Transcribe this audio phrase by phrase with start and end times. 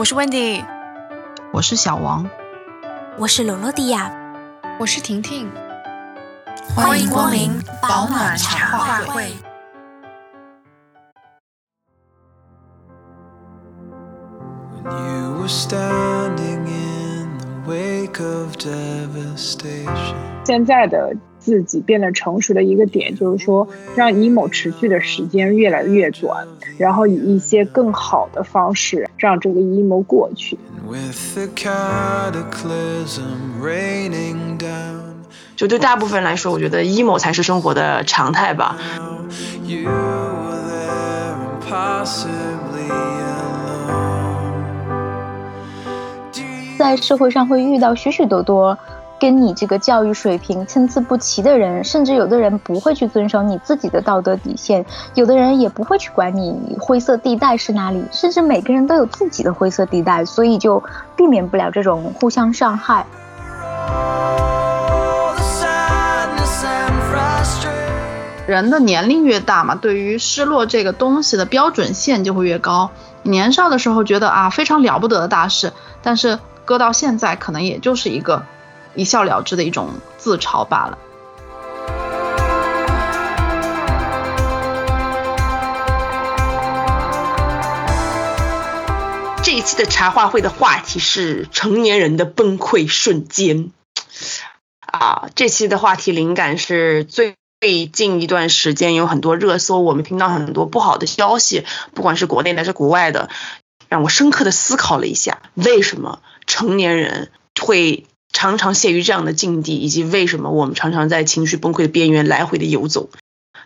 [0.00, 0.64] 我是 Wendy，
[1.52, 2.26] 我是小王，
[3.18, 4.10] 我是罗罗迪亚，
[4.78, 5.46] 我是婷婷，
[6.74, 7.52] 欢迎光临
[7.82, 9.30] 保暖茶话会。
[20.46, 26.46] 现在的自己变得成熟的一个点，就是说让 emo 持续的时间越来越短，
[26.78, 30.58] 然后以一些更好的方式让这个 emo 过去。
[35.56, 38.76] 就对大部分来说，我觉得 emo 才是生活的常态吧。
[46.78, 48.76] 在社会上会遇到许许多多
[49.20, 60.82] 跟你这个教育水平参差不齐的人，甚至有的人不会去遵守你自己的道德底线，有的人也不会去管你灰色地带是哪里，甚至每个人都有自己的灰色地带，所以就
[61.14, 63.04] 避免不了这种互相伤害。
[68.46, 72.90] 人的年龄越大嘛，对于失落这个东西的标准线就会越高。
[73.22, 75.72] 年少的时候觉得啊非常了不得的大事，
[76.02, 76.38] 但是。
[76.62, 78.44] 搁到现在，可能也就是一个
[78.94, 80.98] 一笑了之的一种自嘲罢了。
[89.42, 93.70] 这一期的茶话会的话题是成年人的崩溃瞬间。
[94.80, 97.36] 啊，这期的话题灵感是最
[97.92, 103.30] 近一段时间有很多热搜，我们听到很多不好的消息，不管是国内的还是国外的，
[103.88, 106.20] 让我深刻的思考了一下，为什么？
[106.46, 113.10] 成年人会常常陷于这样的境地，以及为什么我们常常在情绪崩溃的边缘来回的游走，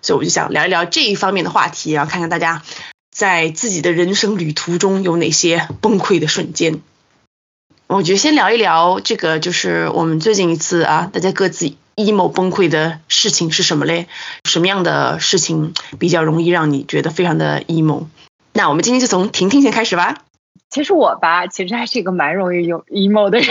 [0.02, 2.62] 所以我就想聊一聊这一方面的话题，然后看看大家
[3.10, 6.80] 在自己的人生旅途中有哪些崩溃的瞬间。
[7.86, 14.08] 我觉得先聊一聊这个，就是我们最近一次啊，大家各自 emo 崩溃的事情是什么嘞？
[14.44, 18.06] 什么样的事情比较容易让你觉得非常的 emo？
[18.54, 20.22] 那我们今天就从婷婷先开始吧。
[20.70, 23.48] 其实我吧，其实还是一个蛮容易有 emo 的人。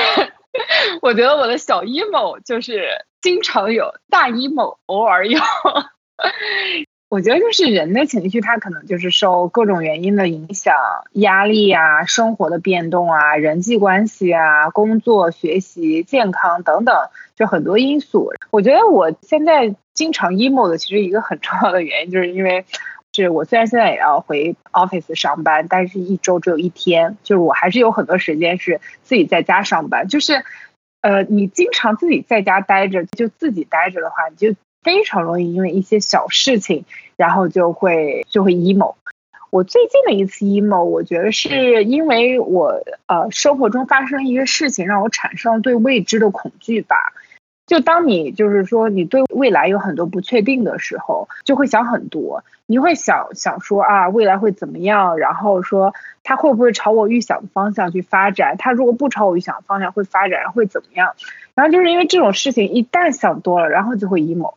[1.02, 5.40] 我觉得我的小 emo 就是经常有，大 emo 偶尔有。
[7.10, 10.76] 我觉得就是人的情绪，它可能就是受各种原因的影响，
[11.12, 18.32] 压力啊、生活的变动啊、人际关系啊、工作、学习、健康等等，就很多因素。
[18.50, 22.66] 我觉得我现在经常 emo 的，其实一个很重要的原因，就是因为。
[23.16, 30.08] 是我虽然现在也要回 office 上班，但是一周只有一天，就是我还是有很多时间是自己在家上班。
[30.08, 30.44] 就是，
[31.04, 36.86] 呃，你经常自己在家待着，就自己待着的话，你就非常容易因为一些小事情，
[37.18, 38.96] 然后就会就会 emo。
[39.50, 47.14] 我最近的一次 emo，我觉得是因为我呃生活中发生一个事情，让我产生了对未知的恐惧吧。
[47.74, 52.44] 就当你就是说你对未来有很多不确定的时候，就会想很多。
[52.68, 55.18] 你会想想说啊，未来会怎么样？
[55.18, 58.58] 然后说它会不会朝我预想的方向去发展？
[58.60, 61.16] 它如果不朝我预想的方向会发展，会怎么样？
[61.56, 64.54] 然后就是因为这种事情一旦想多了，然后就会 emo，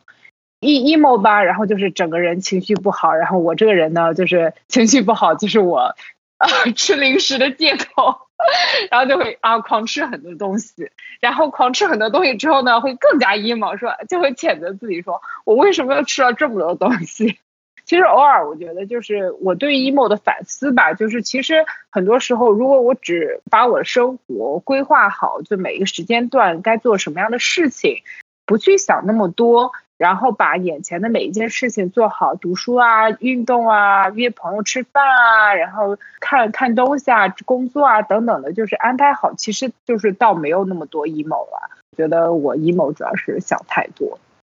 [0.59, 3.15] 一 emo 吧，然后就是整个人情绪不好。
[3.15, 5.95] 然后我这个人呢，就是情绪不好，就是我
[6.37, 6.47] 啊
[6.77, 8.26] 吃零食的借口。
[8.91, 17.39] 然后就会啊狂吃很多东西，然后狂吃很多东西之后呢，会更加 emo，说就会谴责自己说，我为什么要吃了这么多东西？
[17.85, 28.03] 其实偶尔我觉得就是我对 emo 的反思吧，就是其实很多时候，如果我只把我的生活规划好，就每一个时间段该做什么样的事情，
[28.45, 29.71] 不去想那么多。
[29.97, 41.71] 然后把眼前的每一件事情做好，读书啊，运动啊，约朋友吃饭啊，然后看看东西啊，工作啊等等的，就是安排好，其实就是倒没有那么多 emo 了。
[41.97, 44.19] 觉得我 emo 主要是想太多，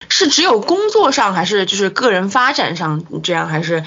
[0.09, 3.83] 是只有工作上还是就是个人发展上这样还是？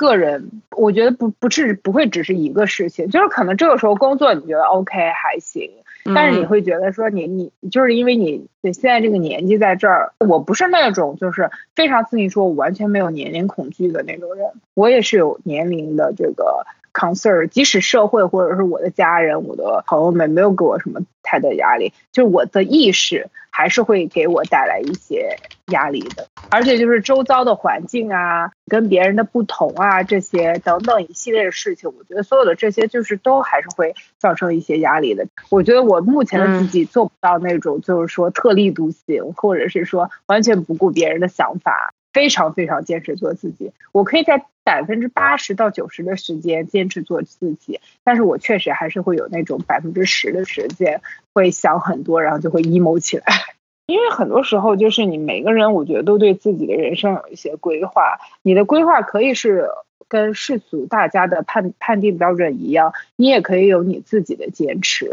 [0.00, 5.70] 个人，我觉得不不是不会只是一个事情，就是可能这个时候工作你觉得 OK 还行。
[6.14, 26.26] 但是你会觉得说你你就是因为你现在这个年纪在这儿，我不是那种就是非常自信说我完全没有年龄恐惧的那种人，我也是有年龄的这个 concern，即使社会或者是我的家人、我的朋友们没有给我什么太大压力，就是我的意识还是会给我带来一些压力的。
[26.50, 35.26] 而且就是周遭的环境啊，跟别人的不同啊，这些等等一系列的事情，我觉得所有的这些就是都还是会造成一些压力的。
[35.48, 43.72] 我觉得我目前的自己做不到那种就是说特立独行，或者是说完全不顾别人的想法，非常非常坚持做自己。
[43.92, 51.00] 我可以在百分之八十到九十的时间坚持做自己，但是我确实还是会有那种百分之十的时间
[51.34, 53.24] 会想很多，然后就会 emo 起来。
[53.86, 58.18] 因为很多时候就是你每个人，我觉得都对自己的人生有一些规划。
[58.42, 59.68] 你的规划可以是
[60.08, 65.10] 跟世俗大家的判判定标准一样，你也可以有你自己的坚持。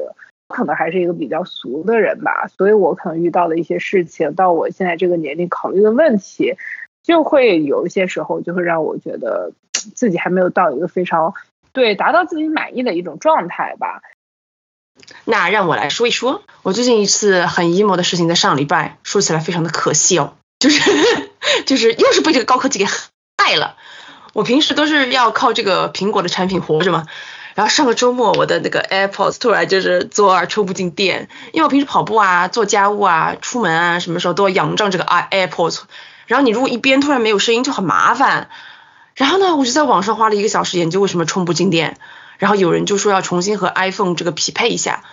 [0.48, 6.56] 可能还是一个比较俗的人吧，所以我可能遇到的一些事情，到我现在这个年龄考虑的问题，
[7.07, 9.54] 就会有一些时候就会让我觉得
[9.95, 11.33] 自己还没有到一个非常
[11.71, 14.01] 对达到自己满意的一种状态吧。
[15.24, 20.81] 那让我来说一说，我最近一次很 emo 的事情，在上礼拜，说起来非常的可笑，就是
[21.65, 23.77] 就是又是被这个高科技给害了。
[24.33, 27.07] 我平时都是要靠这个苹果的产品活着嘛，
[27.56, 35.83] 然后上个周末我的那个 AirPods 突然就是左耳充不进电，因为我平时跑步啊、做家务啊、出门啊，什么时候都要仰仗这个 AirPods，
[36.28, 38.50] 然后你如果一边突然没有声音就很麻烦。
[39.16, 41.98] 然后呢，我就在网上花了一个小时研究为什么充不进电。
[42.38, 45.04] 然后有人就说要重新和 iPhone 这个匹配一下，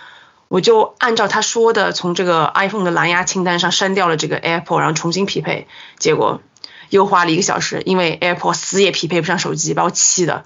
[0.49, 5.67] 我就按照他说的，从这个 iPhone 的蓝牙清单上删掉了这个 Apple，然后重新匹配，
[5.99, 6.43] 结果
[6.91, 10.45] 又花了一个小时，因为 Apple 死也匹配不上手机，把我气的，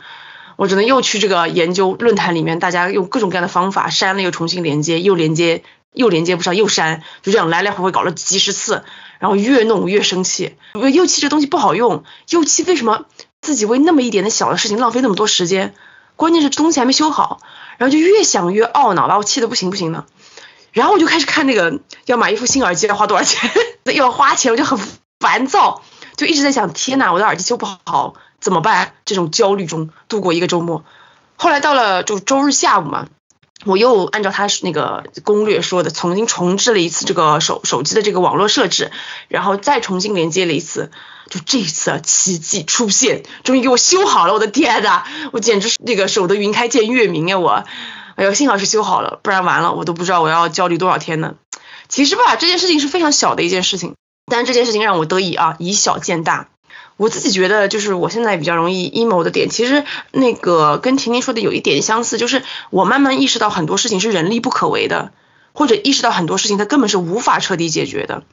[0.55, 5.65] 我只能又去这个研究论坛里面，大家用各种各样的方法删了又重新连接，又连接
[5.99, 8.85] 又连接不上又删，就这样来来回回搞了几十次，
[9.19, 13.07] 然后越弄越生气，又气这东西不好用，又气为什么
[13.41, 15.75] 自己为那么一点的小的事情浪费那么多时间。
[16.15, 17.41] 关键是东西还没修好，
[17.79, 20.07] 然后就越想越懊恼，把我气得不行不行的。
[20.73, 23.51] 然后我就开始看那个要买一副新耳机要花多少钱，
[23.85, 24.79] 又 要花钱，我就很
[25.19, 25.83] 烦躁，
[26.17, 28.95] 就一直在想，天呐，我的耳机修不好怎么办？
[29.05, 30.85] 这种焦虑中度过一个周末。
[31.37, 33.07] 后来到了就周日下午嘛，
[33.65, 38.91] 我又按照他那个攻略说的，重新重置了一次这个手手机的这个网络设置，
[39.29, 40.91] 然后再重新连接了一次。
[41.29, 44.33] 就这一次啊奇迹出现，终于给我修好了！
[44.33, 47.39] 我的天呐， 我简直是那个守得云开见月明呀！
[47.39, 47.65] 我，
[48.17, 51.35] 哎呦，幸好是修好了，不然完了，我都不知道我要焦虑多少天呢。
[51.89, 53.95] 其实吧，这件事情是非常小的一件事情，
[54.31, 56.49] 但这件事情让我得以啊以小见大。
[56.99, 65.13] 我自己觉得，就是我现在比较容易 emo 的点，其实那个跟婷婷说的有一点相似，就是我慢慢意识到很多事情是人力不可为的，
[65.55, 68.25] 或者意识到很多事情它根本是无法彻底解决的。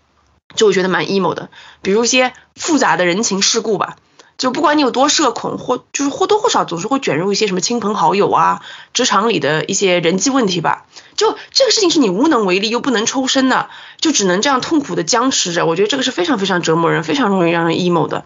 [0.56, 1.50] 就我觉得蛮 emo 的，
[1.81, 3.97] 比如一些复杂的人情世故吧，
[4.38, 8.62] 就不管你有多社恐，或就是或多或少总是会卷入一些什么亲朋好友啊，
[8.94, 10.86] 职场里的一些人际问题吧。
[11.16, 15.66] 就这个事情是你无能为力又不能抽身的，就只能这样痛苦的僵持着。
[15.66, 18.26] 我觉得这个是非常非常折磨人，非常容易让人 emo 的。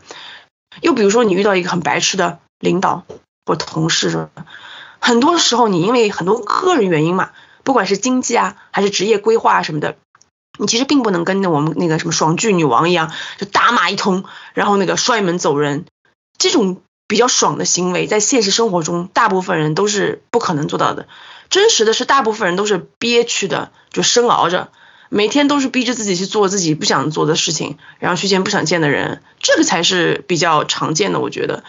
[0.81, 3.03] 又比如说你遇到一个很白痴的领导
[3.45, 4.29] 或同事，
[4.99, 7.29] 很多时候你因为很多个人原因嘛，
[7.63, 9.95] 不管是经济啊还是职业规划什么的。
[10.57, 15.85] 你其实并不能跟那我们那个什么爽剧女王一样，就打骂一通，然后那个摔门走人，
[16.39, 21.07] 这种比较爽的行为，在现实生活中，大部分人都是不可能做到的。
[21.51, 24.69] 真实的是，大部分人都是憋屈的，就生熬着，
[25.09, 31.63] 每天都是逼着自己去做自己不想做的事情，然后去见不想见的人，这个才是比较常见的，我觉得。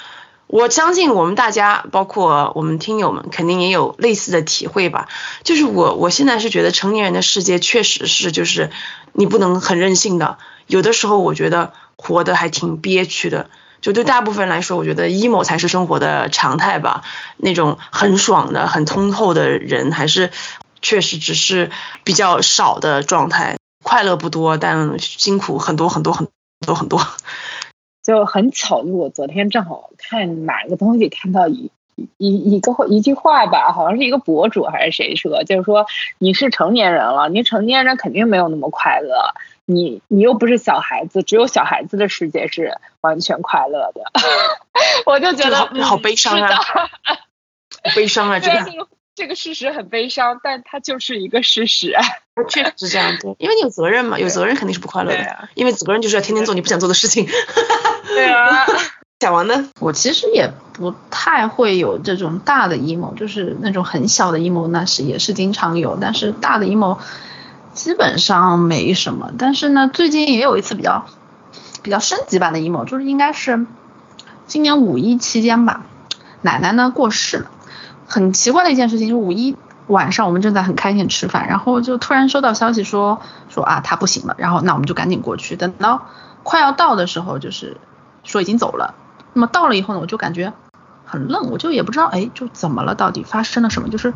[0.47, 5.09] 我相信我们大家，包括我们听友们，肯定也有类似的体会吧。
[5.45, 8.71] 就是我，我现在是觉得成年人的世界确实是，就是
[9.13, 10.39] 你不能很任性的。
[10.67, 13.49] 有的时候我觉得活得还挺憋屈的。
[13.81, 17.03] 就对大部分来说，我觉得 emo 才是生活的常态吧。
[17.37, 20.31] 那种很爽的、很通透的人，还是
[20.83, 21.71] 确实只是
[22.05, 23.57] 比较少的状态。
[23.83, 26.29] 快乐不多，但辛苦很多很多很
[26.67, 27.01] 多很多。
[28.05, 31.71] 就很巧，就我昨天正好看哪个东西，看到一
[32.17, 35.87] 一一个一句话吧，好像是一个博主还是谁说，就是说
[36.19, 39.35] 你是成年人了，你成年人肯定没有那么快乐，
[39.71, 44.03] 你你又不是小孩子，只有小孩子的世界是完全快乐的。
[45.07, 46.51] 我就觉得好悲伤啊，
[47.95, 48.89] 悲伤啊，这个。
[49.17, 51.95] 这个事实很悲伤，但它就是一个事实。
[52.49, 55.49] 确实是这样子，因为你有责任嘛，有责任肯定是不快乐的。
[55.55, 57.27] 因为责任就是要天天做你不想做的事情。
[58.07, 58.65] 对啊。
[59.21, 59.69] 小王呢？
[59.81, 66.97] 我其实也不太会有这种大的阴谋就是那种很小的阴谋那是也是经常有，但是大的 emo
[67.81, 69.31] 基本上没什么。
[69.39, 71.07] 但是呢，最近也有一次比较
[71.83, 73.65] 比较升级版的 emo，就是应该是
[74.47, 75.87] 今年五一期间吧，
[76.43, 77.51] 奶奶呢过世了。
[78.07, 79.57] 很奇怪的一件事情，就五一
[79.87, 86.03] 晚上我们正在很开心吃饭，然后就突然收到消息说说啊他不行了，然后那我们就赶紧过去，等到
[86.43, 87.79] 快要到的时候，就是
[88.25, 88.95] 说已经走了。
[89.33, 90.53] 那么到了以后呢，我就感觉
[91.07, 94.13] 很愣，我就也不知道哎就怎么了，到底发生了什么，就是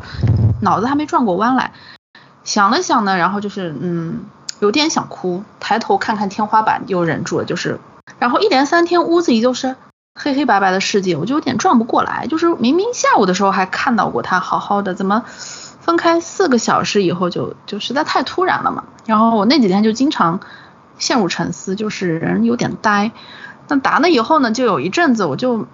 [0.61, 1.71] 脑子还没转过弯来，
[2.45, 4.19] 想了想呢，然后就是嗯
[4.61, 7.79] 有点想哭，抬头看看天花板又忍住了，就是
[8.19, 9.75] 然后一连三天屋子里就是
[10.13, 12.27] 黑黑白白的世界，我就有点转不过来。
[12.27, 15.25] 就是明明下午的时候还看到过他好好的，怎么
[15.81, 18.85] 分开四个小时以后就就实在太突然了嘛。
[19.05, 20.39] 然后我那几天就经常
[20.99, 23.11] 陷入沉思，就是人有点呆。
[23.67, 25.67] 那打了以后呢，就有一阵子我就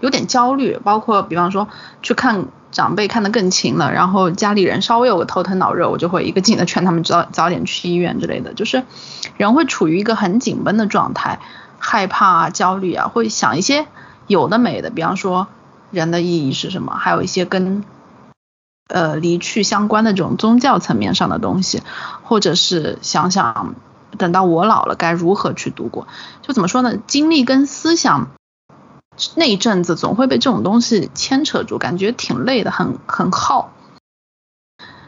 [0.00, 1.68] 有点焦虑，包括比方说
[2.02, 2.46] 去看。
[2.74, 8.52] 长辈看得更勤了，然后家里人稍微有个头疼脑热，我就会一个劲的劝他们早早点去医院之类的。
[8.52, 8.82] 就是
[9.36, 11.38] 人会处于一个很紧绷的状态，
[11.78, 13.86] 害怕啊、焦虑啊，会想一些
[14.26, 15.46] 有的没的，比方说
[15.92, 17.84] 人的意义是什么，还有一些跟
[18.88, 21.80] 呃离去相关的这种宗教层面上的东西，
[22.24, 23.76] 或者是想想
[24.18, 26.08] 等到我老了该如何去度过。
[26.42, 26.96] 就怎么说呢？
[27.06, 28.30] 精力跟思想。
[29.36, 33.72] 那一阵子总会被这种东西牵扯住，感觉挺累的，很很耗。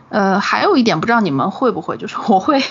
[0.09, 2.63] 呃，还有一点不知道你们会不会，就是我会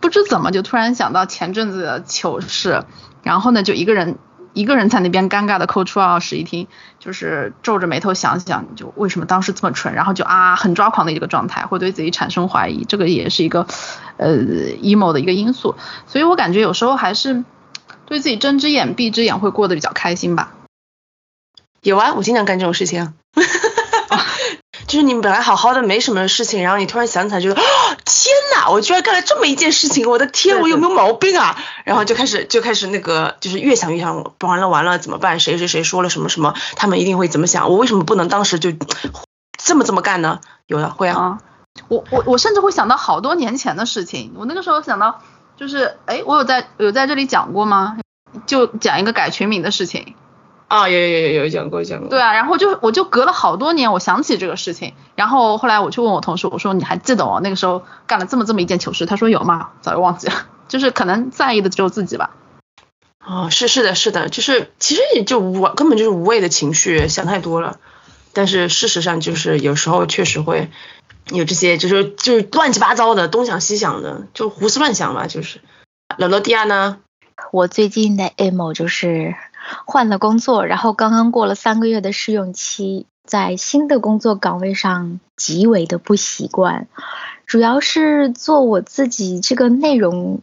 [0.00, 2.84] 不知怎么就突然想到前阵子的糗事，
[3.22, 4.18] 然后呢就一个人
[4.52, 13.66] 一个人在那边尴尬的抠出二室一厅，就是皱着眉头想想，就为什么当时这么蠢，然后就啊很抓狂的一个状态，会对自己产生怀疑，这个也是一个
[14.18, 15.76] 呃 emo 的一个因素。
[16.06, 17.44] 所以我感觉有时候还是
[18.04, 20.52] 对自己睁只眼闭只眼会过得比较开心吧。
[21.84, 23.12] 有啊，我经常干这种事情，
[24.88, 31.56] 就是你们本来好好的没什么事情，然后你突然想起来，觉得天哪，我居然干了这么一件事情，我的天，我有没有毛病啊？
[31.84, 35.38] 然后就开始就开始那个，就是越想越想，完了完了怎么办？
[35.38, 36.54] 谁谁谁说了什么什么？
[36.76, 37.68] 他们一定会怎么想？
[37.68, 38.72] 我为什么不能当时就
[39.62, 40.40] 这么这么干呢？
[40.66, 41.38] 有的会啊，
[41.88, 45.20] 我我我甚至会想到好多年前的事情，我那个时候想到
[45.58, 47.98] 就是，哎，我有在有在这里讲过吗？
[48.46, 50.14] 就讲一个改群名的事情。
[50.74, 52.08] 啊，有有有有有讲过讲过。
[52.08, 59.06] 对啊，然后就我就隔了好多年，我想起这个事情，然后后来我去问我同事，我说你还记得我那个时候干了这么这么一件糗事？
[59.06, 59.70] 他说有吗？
[59.82, 60.34] 早就忘记了，
[60.68, 62.30] 就是可能在意的只有自己吧。
[63.24, 67.78] 哦，是是的是的，就是其实也就无根本就是无谓的情绪，想太多了。
[68.32, 70.68] 但是事实上就是有时候确实会
[71.30, 75.26] 有这些，就是就是乱七八糟的，东想西想的，就胡思乱想吧。
[75.28, 75.60] 就是
[76.18, 76.98] 老罗迪亚呢？
[77.52, 79.34] 我最近的 emo 就是。
[79.86, 86.88] 换了工作，然后刚刚过了三个月的试用期，在新的工作岗位上极为的不习惯，
[87.46, 90.40] 主要是做我自己这个内容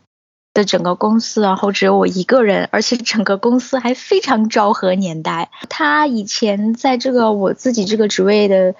[0.54, 5.50] 的整个公司，然后只有我一个人，而且整个公司还非常昭和年代。
[5.70, 8.75] 他以前在这个我自己这个职位的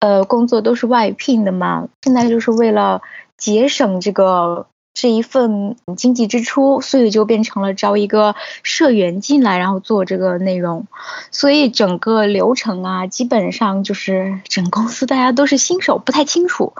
[0.00, 3.02] 呃工作都是外聘的嘛，现在就是为了
[3.36, 4.66] 节省这个。
[4.94, 10.86] 这一份经济支出，所以就变成了招一个社员进来，然后做这个内容。
[11.32, 16.72] 所以整个流程啊，基本上就是整公司大家都是新手，不太清楚。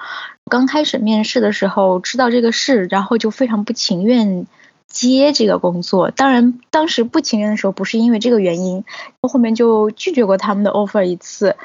[0.49, 4.47] 刚开始面试的时候知道这个事，然后就非常不情愿
[4.87, 6.12] 接这个工作。
[6.12, 8.85] 当然，当时不情愿的时候不是因为这个原因，
[9.23, 11.56] 后面就拒绝过他们的 offer 一次。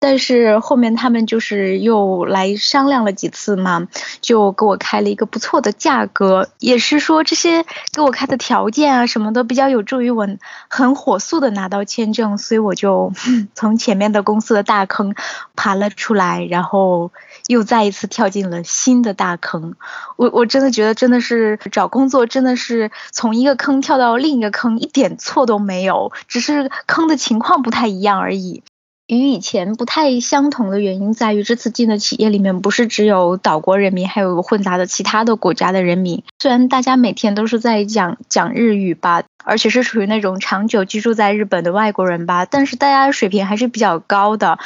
[0.00, 3.88] 但是后面他们就是又来商量了几次嘛，
[4.20, 10.28] 就给我开了一个不错的价格，也是说这些给我开的条件啊什么的比较有助于我
[10.68, 13.12] 很火速的拿到签证，所以我就
[13.54, 15.14] 从前面的公司的大坑
[15.56, 17.10] 爬了出来，然后
[17.48, 19.74] 又再一次跳进了新的大坑。
[20.16, 28.62] 我我真的觉得真的是找工作真的是从一个坑跳到另一个坑，一点错都没有，只是坑的情况不太一样而已。
[29.08, 36.22] 与以前不太相同的原因在于，这次进的企业里面不是只有岛国人民，还有混杂的其他的国家的人民。
[36.38, 44.58] 虽然大家每天都是在讲讲日语吧，而且是属于那种长久居住在日本的外国人吧，但是大家的水平还是比较高的。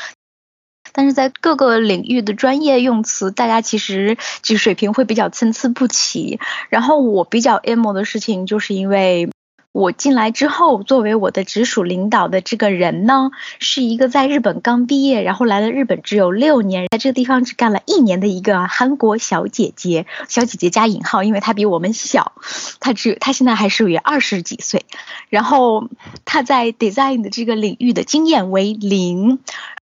[0.92, 6.40] 但是在各个领域的专业用词，大家其实就水平会比较参差不齐。
[6.68, 9.30] 然后我比较 emo 的事情，就是因为。
[9.72, 20.06] 我进来之后，作为我的直属领导的这个人呢，是一个在日本刚毕业，然后来了日本只有六年，在这个地方只干了一年的一个韩国小姐姐。
[20.28, 22.32] 小姐姐加引号，因为她比我们小，
[22.80, 24.84] 她只她现在还属于二十几岁。
[25.30, 25.88] 然后
[26.26, 29.38] 她在 design 的这个领域的经验为零。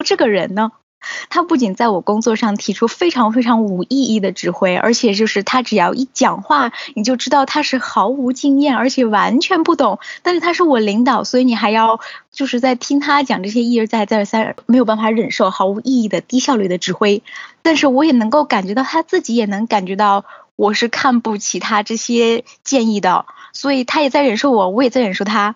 [0.03, 0.71] 这个人呢？
[1.29, 9.99] 他不仅在我工作上提出非常非常无意义的指挥，而且就是他只要一讲话，你就知道他是毫无经验，而且完全不懂。
[10.21, 11.99] 但是他是我领导，所以你还要
[12.31, 17.23] 就是在听他讲这些一而再再而三没有办法忍受毫无意义的低效率的指挥。
[17.61, 25.55] 但是我也能够感觉到他自己也能感觉到我是看不起他这些建议的，所以他也在忍受我，我也在忍受他。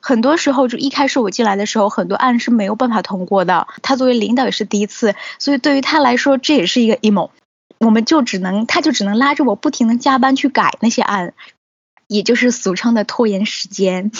[0.00, 3.68] 很多时候，就一开始我进来的时候，很多案是没有办法通过的。
[3.82, 7.30] 他作为领导也是第一次，所以对于他来说，这也是一个 emo。
[7.78, 11.34] 我们就只能，他就只能拉着我不停的加班去改那些案。
[12.06, 14.10] 也就是俗称的拖延时间。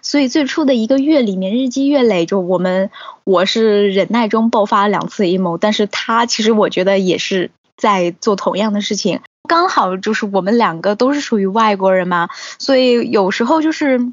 [0.00, 2.88] 所以最初的一个月里面，日积月累，就我们
[3.24, 9.22] 我是忍耐中爆发了两次阴谋，但是他其实我觉得也是在做同样的事情。
[9.48, 12.28] 刚好就是我们两个都是属于外国人嘛，
[12.60, 14.12] 所以有时候就是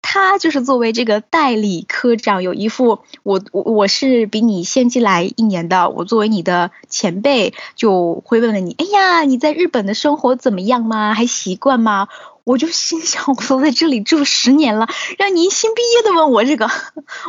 [0.00, 11.14] 他就是作为这个代理科长，有一副我我我是比你先进来一年的，我作为你的前辈就会问问你，哎呀，你在日本的生活怎么样吗？
[11.14, 12.08] 还习惯吗？
[12.44, 14.86] 我就心想，我都在这里住十年了，
[15.18, 16.70] 让您新毕业的问我这个，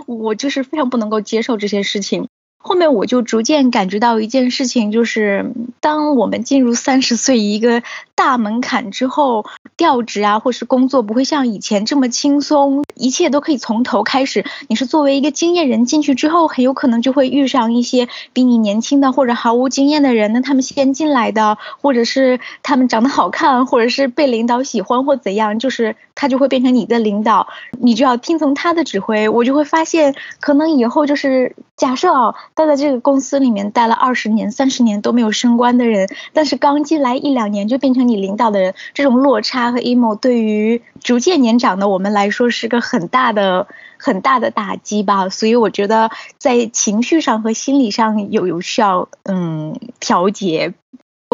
[0.05, 2.29] 我就是非常不能够接受这些事情。
[2.59, 7.81] 后面我就逐渐感觉到一件事情，就是当我们进入三十岁一个
[8.13, 9.45] 大门槛之后，
[9.77, 14.43] 调职啊，或是工作不会像以前这么轻松，一切都可以从头开始。
[14.67, 27.47] 你是作为一个经验人进去之后，很有可能就会遇上一些比你年轻的或者毫无经验的人，那他们先进来的，或者是他们长得好看，或者是被领导喜欢或怎样，就是他就会变成你的领导，
[27.79, 29.29] 你就要听从他的指挥。
[29.29, 32.35] 我就会发现，可能以后就是假设啊。
[32.57, 43.67] 待在这个公司里面待了二十年、三十年都没有升官的人，但是刚进来一两年就变成你领导的人，这种落差和 emo 对于逐渐年长的我们来说是个很大的、
[43.99, 45.29] 很大的打击吧。
[45.29, 46.09] 所以我觉得
[46.39, 50.73] 在情绪上和心理上有有需要嗯调节。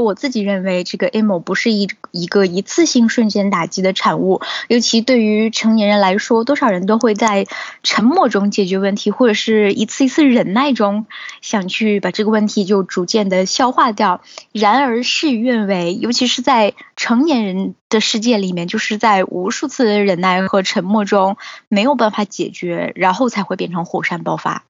[0.01, 7.45] 我自己认为，这个 emo 不是一一个一次性瞬间打击的产物，尤其对于成年人来说，多少人都会在
[7.83, 11.05] 沉默中解决问题，或者是一次一次忍耐中
[11.41, 14.21] 想去把这个问题就逐渐的消化掉。
[14.51, 24.63] 然而事与愿违，尤其是在成年人的世界里面，就是在无数次的忍耐和沉默中没有办法解决，然后才会变成火山爆发。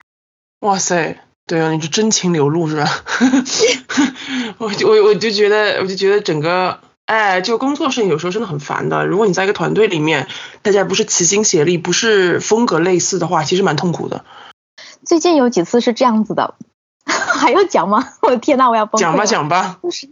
[0.60, 1.18] 哇塞！
[1.46, 2.88] 对啊，你是真情流露是吧？
[4.58, 9.04] 我就我我就觉得，我就觉得整个，哎，就工作事情有时候真的很烦的。
[9.06, 10.26] 如果你在一个团队里面，
[10.62, 14.24] 大家不是齐心协力，不是风格类似的话，其实蛮痛苦的。
[15.04, 16.54] 最近有几次是这样子的，
[17.04, 18.08] 还要讲吗？
[18.22, 19.02] 我的天呐，我要崩溃！
[19.02, 19.78] 讲吧，讲吧。
[19.82, 20.08] 就是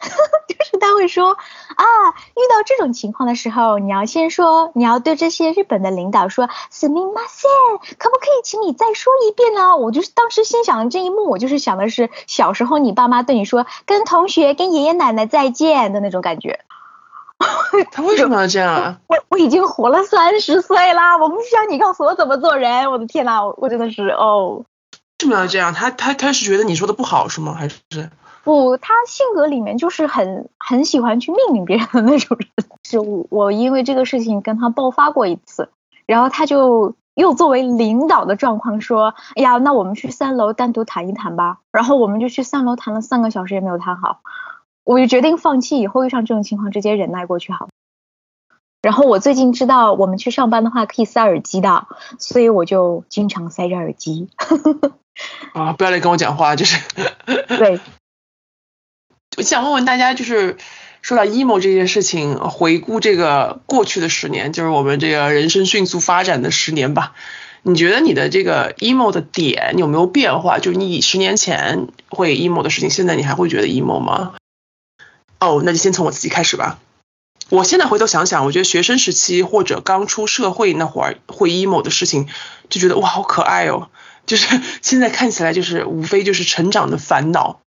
[0.79, 9.77] 他会说啊，遇到这种情况的时候，你要先说，你要对这些日本的领导说，すみません，可不可以请你再说一遍呢？
[9.77, 16.61] 我就是当时心想这一幕，我就是想的是小时候你爸妈对你说，跟同学、跟爷爷奶奶再见的那种感觉。
[17.91, 18.97] 他为什么要这样啊？
[19.07, 22.91] 我我已经活了三十岁啦，我不需要你告诉我怎么做人。
[22.91, 24.63] 我的天呐，我真的是哦。
[24.93, 25.73] 为什么要这样？
[25.73, 27.53] 他他他是觉得你说的不好是吗？
[27.53, 28.09] 还是？
[28.46, 32.48] 不，他性格里面就是很很喜欢去命令别人的那种人。
[32.84, 35.68] 是我我因为这个事情跟他爆发过一次，
[36.06, 41.58] 然后他就又作为领导的状况说，哎呀，那我们去三楼单独谈一谈吧。
[41.72, 44.20] 然后我们就去三楼谈了三个小时也没有谈好，
[44.84, 47.68] 我就决定放弃，以后遇上这种情况直接忍耐过去好。
[48.80, 51.88] 然后我最近知道我们去上班的话可以塞耳机的，
[52.20, 54.28] 所以我就经常塞着耳机。
[55.52, 56.80] 啊，不要来跟我讲话，就是
[57.48, 57.80] 对。
[59.36, 60.56] 我想问问大家，就是
[61.02, 67.12] 说到 emo 这件事情，回顾这个过去的十年，就是我们这个人生迅速发展的十年吧。
[67.62, 70.58] 你觉得你的这个 emo 的点有没有变化？
[70.58, 74.34] 就是你十年前会 emo 的事情，现在你还会觉得 emo 吗？
[75.38, 76.78] 哦，那就先从我自己开始吧。
[77.50, 82.26] 我现在回头想想，我觉得学生时期或者刚出社会那会儿会 emo 的事情，
[82.70, 83.90] 就觉得哇好可爱哦。
[84.24, 87.60] 就是 现在看起来就是无非就是成长的烦恼。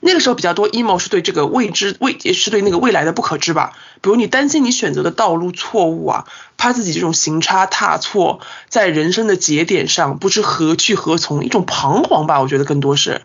[0.00, 13.22] 那个时候比较多 emo 是对这个未知未也是对那个未来的不可知吧，比如你担心你选择的道路错误啊，怕自己这种行差踏错，在人生的节点上不知何去何从，一种彷徨吧，我觉得更多是，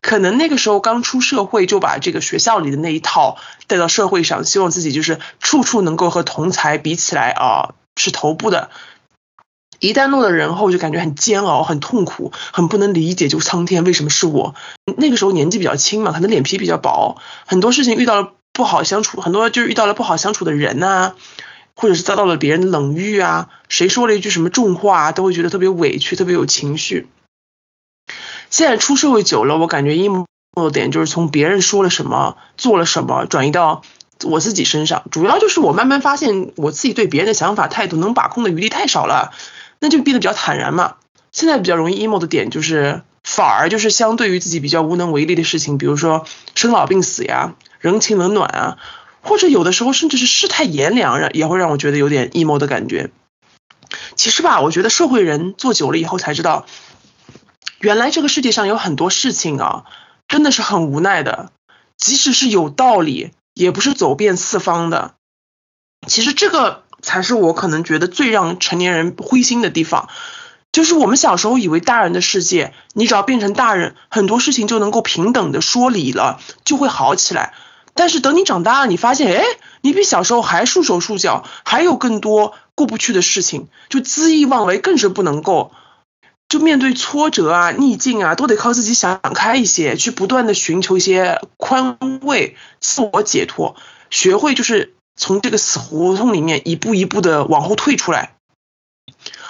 [0.00, 8.70] 可能那个时候刚出社会就把这个学校里的那一套带到社会上，希望自己就是处处能够和同才比起来啊是头部的。
[9.80, 14.54] 一旦落了人后，就感觉很煎熬、很痛苦、很不能理解，就苍天为什么是我？
[14.96, 17.16] 那个时候年纪比较轻嘛，可能脸皮比较薄，
[17.46, 21.14] 很多事情遇到了不好相处，很多就是遇到了不好相处的人呐，
[21.74, 27.08] 或者是遭到了别人的冷遇啊，谁说了一句什么重话，都会觉得特别委屈，特别有情绪。
[28.50, 33.80] 现在出社会久了，我感觉 emo 的点就是从别人说了什么、做了什么，转移到
[34.24, 39.32] 我自己身上，主要就是我慢慢发现，我自己对别人的想法、态度能把控的余地太少了。
[39.80, 40.96] 那就变得比较坦然嘛。
[41.32, 48.78] 现在比较容易 emo 的点就是，反而就是相对于自己比较无能为力的事情，比如说生老病死呀、人情冷暖啊，
[49.22, 53.10] 或者有的时候甚至是世态炎凉，让也会让我觉得有点 emo 的感觉。
[54.16, 56.66] 其实吧，我觉得社会人做久了以后才知道，
[57.80, 59.84] 原来这个世界上有很多事情啊，
[60.28, 61.52] 真的是很无奈的，
[61.96, 65.14] 即使是有道理，也不是走遍四方的。
[66.06, 70.08] 其实这个才是我可能觉得最让成年人灰心的地方，
[70.72, 77.54] 就是我们小时候以为大人的世界，你只要变成大人，很多事情就能够平等的说理了，就会好起来。
[77.94, 79.44] 但是等你长大了，你发现，哎，
[79.80, 85.72] 你比小时候还束手束脚，还有更多过不去的事情，就恣意妄为更是不能够。
[86.48, 93.76] 就面对挫折啊、逆境啊，都得靠自己想开一些，去不断的寻求一些宽慰、自我解脱，
[94.10, 98.32] 学会就是从这个死胡同里面一步一步的往后退出来。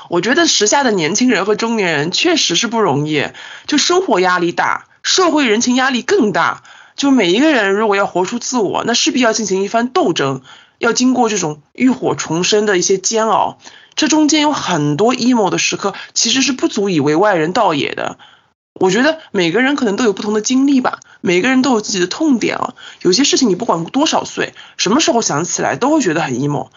[0.08, 3.28] 我觉得时下的年轻人和中年人确实是不容易，
[3.68, 6.64] 就生活压力大，社会人情压力更大。
[6.96, 10.42] 就每一个人如果要活出自我，那势必要进行一番斗争，
[10.78, 13.58] 要经过这种浴火重生的一些煎熬。
[13.94, 18.18] 这中间有很多 emo 的时刻，其实是不足以为外人道也的。
[18.78, 22.74] 我觉得每个人可能都有不同的经历吧，每个人都有自己的痛点啊。
[23.02, 26.68] 有些事情你不管多少岁，什么时候想起来都会觉得很 emo。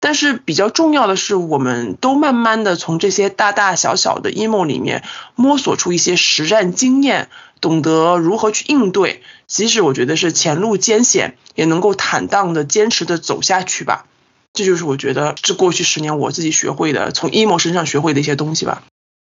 [0.00, 5.02] 但是比较重要的是，我们都慢慢的从这些大大小小的 emo 里面
[5.34, 7.28] 摸索出一些实战经验，
[7.60, 9.22] 懂得如何去应对。
[9.48, 14.06] 即使我觉得是前路艰险，也能够坦荡的坚持的走下去吧。
[14.52, 18.84] 这就是我觉得这过去十年我自己学会的，从 emo 身上学会的一些东西吧。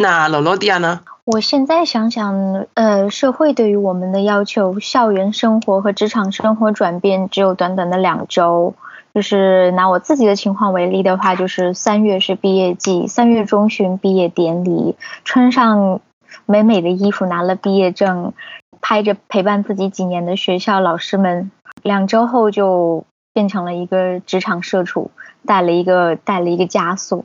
[0.01, 1.01] 那罗罗迪亚呢？
[1.25, 8.75] 我现在想想，呃，社会对于我们的要求，校园生活和职场生活转变只有短短的两周。
[9.13, 16.01] 就是拿我自己的情况为例的话，就是三月是毕业季，三月中旬毕业典礼，穿上
[16.47, 18.33] 美美的衣服，拿了毕业证，
[18.81, 21.51] 拍着陪伴自己几年的学校老师们，
[21.83, 23.05] 两周后就。
[23.35, 25.13] 变成了一个职场社畜，
[25.47, 27.25] 带了一个带了一个枷锁，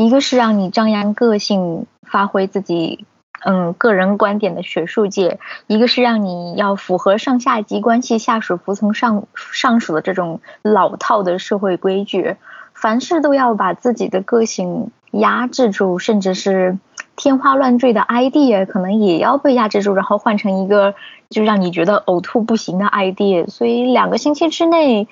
[0.00, 3.04] 一个是让你张扬个性，发挥自己
[3.44, 12.36] 嗯个人观点的学术界，一个是让你要符合上下级关系，下属服从上上属的这种老套的社会规矩，
[12.72, 16.78] 凡事都要把自己的个性压制住，甚至是
[17.14, 20.94] 天花乱坠的 idea 可能也要被压制住，然后换成一个
[21.28, 25.08] 就让你觉得呕吐不行的 idea，所以两个星期之内。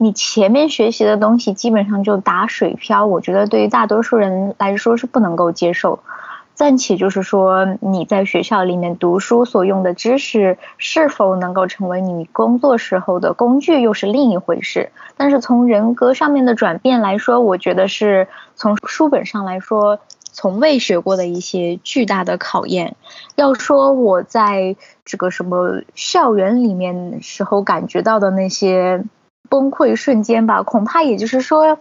[0.00, 5.98] 你前面学习的东西基本上就打水漂，我觉得对于大多数人来说是不能够接受。
[6.54, 14.90] 暂且就是说，你在学校里面读书所用的知识是否能够成为你工作时候的工具，又是另一回事。
[15.16, 19.98] 但是从人格上面的转变来说，我觉得是从书本上来说
[20.30, 22.94] 从未学过的一些巨大的考验。
[23.34, 29.02] 要说我在这个什么校园里面时候感觉到的那些。
[29.48, 31.78] 崩溃瞬间吧，恐怕也就是说，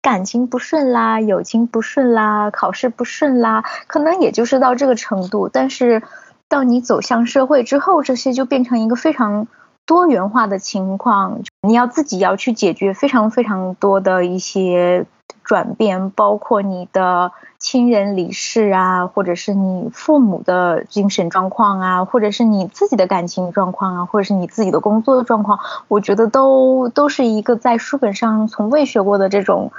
[0.00, 5.48] 感情不顺啦，友情不顺啦，考试不顺啦，可能也就是到这个程度。
[5.48, 6.02] 但是，
[6.48, 9.46] 到你走向社会之后，这些就变成一个非常
[9.86, 15.06] 多元化的情况，你要自己要去解决非常非常多的一些。
[15.44, 29.72] 转变包括你的亲人离世啊，或者是你父母的精神状况啊，或者是你自己的感情状况啊，或者是你自己的工作的状况，我觉得都都是一个在书本上从未学过的这种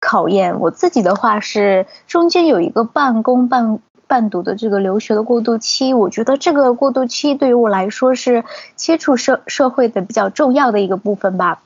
[0.00, 0.58] 考验。
[0.60, 8.44] 我自己的话是中间有一个半工半半读的这个留学的过渡期，我觉得这个过渡期对于我来说是
[8.76, 11.60] 接触社社会的比较重要的一个部分吧。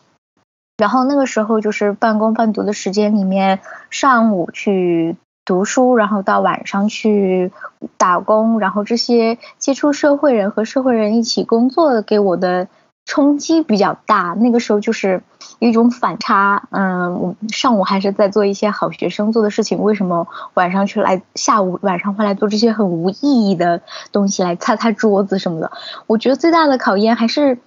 [0.77, 7.51] 然后那个时候就是半工半读的时间里面，上午去读书，然后到晚上去
[7.97, 12.69] 打工，然后这些接触社会人和社会人一起工作给我的
[13.07, 14.37] 冲击比较大。
[14.39, 15.23] 那个时候就是
[15.61, 23.81] 一种反差，嗯，我上午还是在做一些好学生做的事情，为什么晚上去来下午晚上会来做这些很无意义的
[24.13, 25.73] 东西，来擦擦桌子什么的？
[26.07, 27.59] 我觉得最大的考验还是。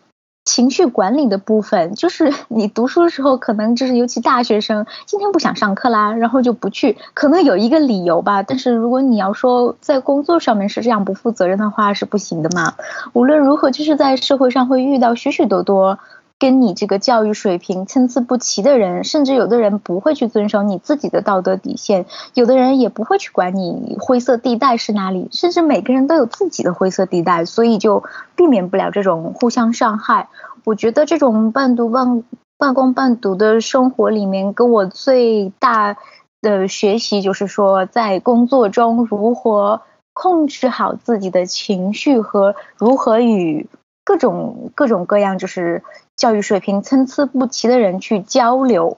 [0.50, 8.42] 情绪管理的部分，就是 你读书的时候，可能就是尤其大学生，今天不想上课啦，然后就不去，可能有一个理由吧。
[8.42, 12.74] 但是如果你要说在工作上面是这样不负责任的话，是不行的嘛。
[13.14, 16.00] 无论如何，就是在社会上会遇到许许多多。
[16.40, 28.04] 跟你这个教育水平参差不齐的人，甚至有的人不会去遵守你自己的道德底线，有的人也不会去管你灰色地带是哪里，甚至每个人都有自己的灰色地带，所以就
[28.38, 30.30] 避免不了这种互相伤害。
[30.64, 32.24] 我觉得这种半读半
[32.58, 35.98] 半工半读的生活里面，跟我最大
[36.42, 39.82] 的学习就是说，在工作中如何
[40.14, 43.68] 控制好自己的情绪和如何与。
[44.10, 45.84] 各种各种各样，就是
[46.16, 48.98] 教育水平参差不齐的人去交流，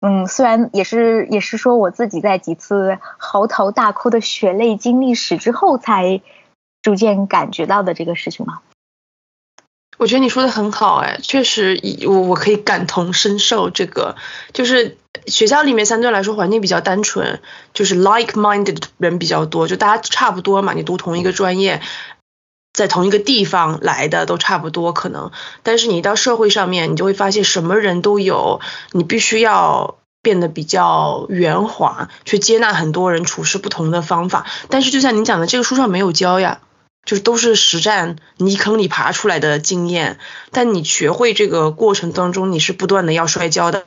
[0.00, 6.20] 嗯，虽然也是也是说我自己在几次嚎啕大哭的血泪经历史之后，才
[6.82, 8.60] 逐渐感觉到的这个事情嘛。
[9.96, 13.70] 我觉得你说的很好，哎，确实，我我可以感同身受。
[13.70, 14.16] 这个
[14.52, 17.40] 就是学校里面相对来说环境比较单纯，
[17.72, 21.80] 就是 like-minded 人比较多，就大家差不多嘛，你读同一个专业，
[22.72, 25.30] 在同一个地方来的都差不多可能。
[25.62, 28.60] 但是你到社会上面，你就会发现什么人都有，
[28.92, 34.46] 你必须要变得比较圆滑，去接纳很多人处事不同的方法。
[34.68, 36.60] 但是就像你讲的，这个书上没有教呀。
[37.06, 40.18] 就是都是实战泥坑里爬出来的经验，
[40.52, 43.86] 但你学会这个过程当中，你是不断的要摔跤的，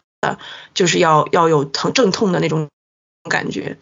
[0.73, 2.69] 就是要要有疼阵痛的那种
[3.29, 3.77] 感觉，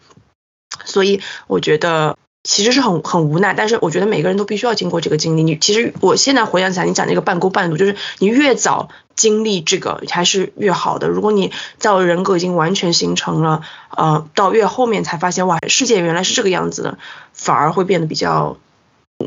[0.84, 5.42] 所以我觉得其实是很很无奈，但是我觉得每个人都必须要经过这个经历。
[5.42, 11.08] 你其实我现在回想起来，你讲那个半工半读，就是你越早经历这个还是越好的。
[11.08, 13.62] 如果你在我人格已经完全形成了，
[13.96, 16.98] 呃，到越后面才发现哇，世界原来是这个样子的，
[17.32, 18.56] 反而会变得比较。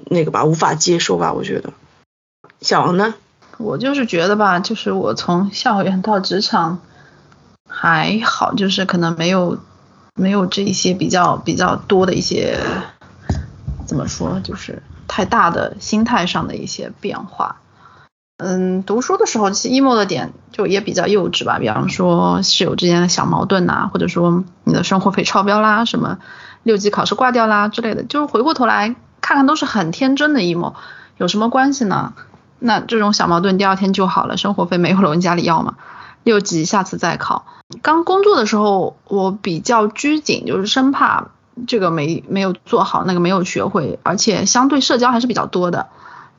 [0.07, 1.71] 那个吧，无法接受吧，我觉得。
[2.59, 3.15] 小王呢？
[3.57, 6.81] 我就是觉得吧，就是我从校园到职场
[7.69, 9.57] 还好，就是可能没有
[10.15, 12.59] 没有这一些比较比较多的一些
[13.85, 17.57] 怎么说，就是太大的心态上的一些变化。
[18.37, 26.19] 嗯，读书的时候其实 emo 的点就也比较幼稚吧，比方说室友之间的小矛盾呐，或者说你的生活费超标啦，什么
[26.63, 28.95] 六级考试挂掉啦之类的，就是回过头来。
[29.21, 30.73] 看看都是很天真的 emo，
[31.17, 32.13] 有什么关系呢？
[32.59, 35.77] 那这种小矛盾第二天就好了，生活费没有了问家里要嘛，
[36.23, 37.47] 六级下次再考。
[37.81, 41.29] 刚工作的时候我比较拘谨，就是生怕
[41.67, 45.87] 这个没没有做好，那个没有学会，而且相对社交还是比较多的。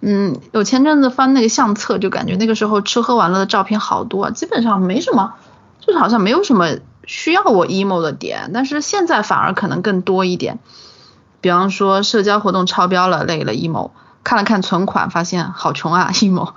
[0.01, 5.35] 嗯，有前阵子翻那个相册，就感觉那个时候吃喝玩乐的照片好多，基本上没什么，
[5.81, 6.69] 就是好像没有什么
[7.07, 10.59] 需要我 emo 的点，但是现在反而可能更多一点。
[11.41, 13.91] 比方说社交活动超标了，累了 emo，
[14.23, 16.51] 看了看存款，发现好穷啊 emo，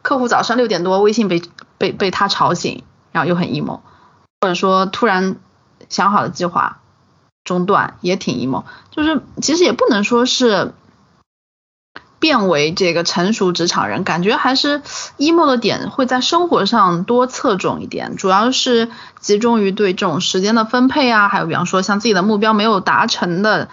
[0.00, 1.42] 客户早上六点多微信被
[1.76, 3.80] 被被他吵醒，然后又很 emo，
[4.40, 5.36] 或者说突然
[5.88, 6.78] 想好的计划
[7.52, 10.72] 中断也挺 emo，就是其实也不能说是
[12.18, 14.82] 变为这个成熟职场人，感觉还是
[15.18, 23.68] emo 的点会在生活上多侧重一点，主要是集中于对这种时间的分配啊，还有比方说像自己的目标没有达成的。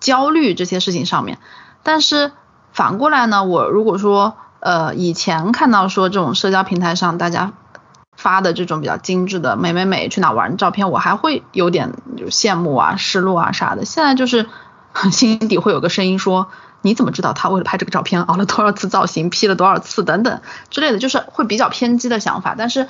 [0.00, 1.36] 焦虑这些事情上面，
[1.82, 2.32] 但是
[2.72, 7.52] 反过来呢，我如果说呃以前看到说这种社交平台上大家
[8.20, 13.86] 发的这种比较精致的美美美去哪玩的照片，我还会有点就羡慕啊、失落啊啥的。
[13.86, 14.46] 现在就是
[15.10, 16.48] 心底会有个声音说，
[16.82, 22.54] 你怎么知道他为了拍这个照片熬了多少次造型、P 了多少次等等之类的，就是会比较偏激的想法。
[22.58, 22.88] 但是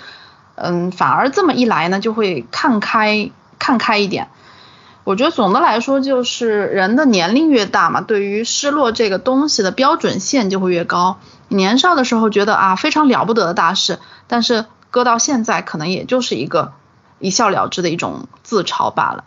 [0.57, 4.29] 嗯，反而这么一来呢，就会看开看开一点。
[5.05, 11.19] 我觉得总的来说，就是人的年龄越大嘛，对于失落这个东西的标准线就会越高。
[11.49, 16.73] 年少的时候觉得啊非常了不得的大事，但是搁到现在，可能也就是一个
[17.19, 19.25] 一笑了之的一种自嘲罢了。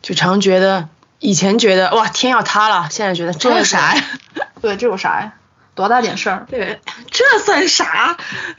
[0.00, 4.02] 就常觉得以前觉得哇天要塌了，现在觉得这有啥呀？
[4.60, 5.34] 对，这有啥呀？
[5.74, 6.46] 多大点事儿？
[6.50, 8.16] 对，这算啥？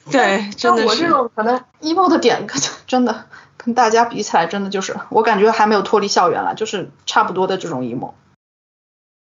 [0.09, 0.87] 对，真的是。
[0.87, 2.47] 我这种可能 emo 的点，
[2.87, 3.25] 真的。
[3.55, 8.13] 跟大家比起来，真的就是我感觉还没有脱离校园了，就是差不多的这种 emo。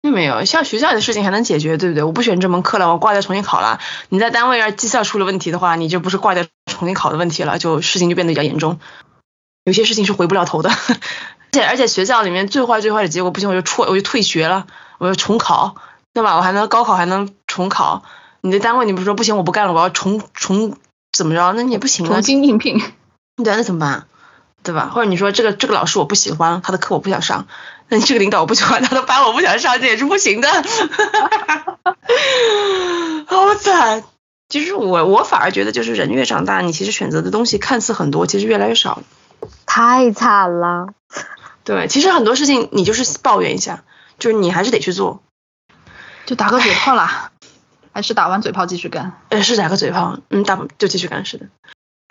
[0.05, 2.05] 并没有，像学校里的事情还能解决，对不对？
[2.05, 3.81] 我不选这门课了，我挂掉重新考了。
[4.11, 8.79] 你在单位要绩效出了问题的话，你就不是挂掉重新考的问题了，就事情就变得比较严重。
[9.65, 10.69] 有些事情是回不了头的，
[11.49, 14.67] 而且而且学校里面最坏最坏的结果不行，我就辍，我就退学了，
[14.99, 15.77] 我就重考，
[16.13, 16.37] 对吧？
[16.37, 18.03] 我还能高考还能重考。
[18.43, 20.77] 你在单位你不是说不行，我不干了，我要重重
[21.13, 21.55] 怎么着？
[21.55, 22.13] 那你也不行啊。
[22.13, 22.79] 重新应聘。
[23.43, 24.07] 对，那怎么办？
[24.63, 24.91] 对吧？
[24.95, 27.47] 或者你说这个这个老师我不喜欢，他的课我不想上，
[27.89, 30.49] 那你这个领导我不喜欢，他的班我不想上，这也是不行的。
[33.27, 34.05] 好惨！
[34.49, 39.03] 其实我我反而觉得，就是人越长大，你其实选择的东西看似很多，其实越来越少。
[39.67, 40.89] 太惨了。
[41.65, 43.85] 对，其实很多事情你就是抱怨一下，
[44.19, 45.23] 就是你还是得去做，
[46.27, 47.33] 就打个嘴炮啦，
[47.93, 49.21] 还是打完嘴炮继续干？
[49.31, 51.47] 呃，是打个嘴炮，嗯，打就继续干，是的。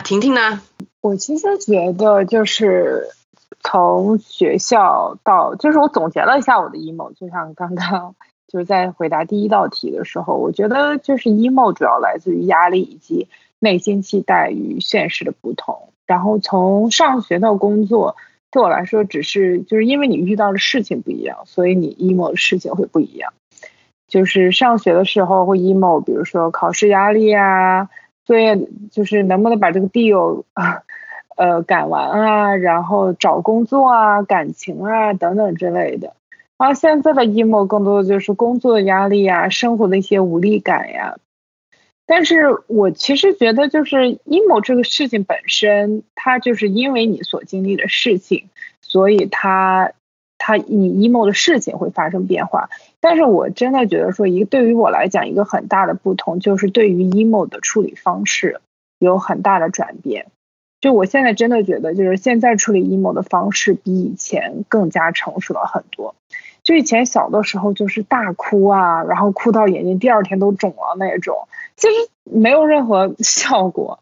[0.04, 0.60] 婷婷呢？
[1.00, 3.08] 我其实觉得就是
[3.60, 8.14] 从学校到，就是我总结了一下我的 emo，就像刚刚
[8.48, 15.88] 就是在回答第一道题的时候，我觉得就是 emo 主要来自于压力以及内心期待与现实的不同。
[16.06, 18.16] 然后从上学到工作，
[18.50, 23.32] 对我来说只是就是因为你遇到的事情不一样，所以你 emo 的事情会不一样。
[24.06, 27.88] 就是上学的时候会 emo，比如说考试压力啊。
[28.26, 28.58] 作业
[28.90, 30.83] 就是能不能把这个 deal 啊，
[31.36, 36.14] 呃赶完啊，然后找工作啊、感情啊等等之类的。
[36.56, 41.16] 然后现在的 emo 更多的就是工作压力呀，生活的一些无力感呀。
[42.06, 48.50] 但是我其实觉得，就是 emo 这个事情本身，它就是因为你所经历的事情，
[48.82, 49.92] 所以它
[50.36, 52.68] 它你 emo 的事情会发生变化。
[53.00, 58.60] 但是我真的觉得说，一个对于我来讲，一个很大的不同就是对于 emo 的处理方式
[58.98, 60.26] 有很大的转变。
[60.84, 66.14] 就我现在真的觉得，就是现在处理 emo 的方式比以前更加成熟了很多。
[66.62, 71.94] 就以前小的时候就是大哭啊，然后哭到眼睛第二天都肿了那种，其实
[72.24, 74.00] 没有任何效果，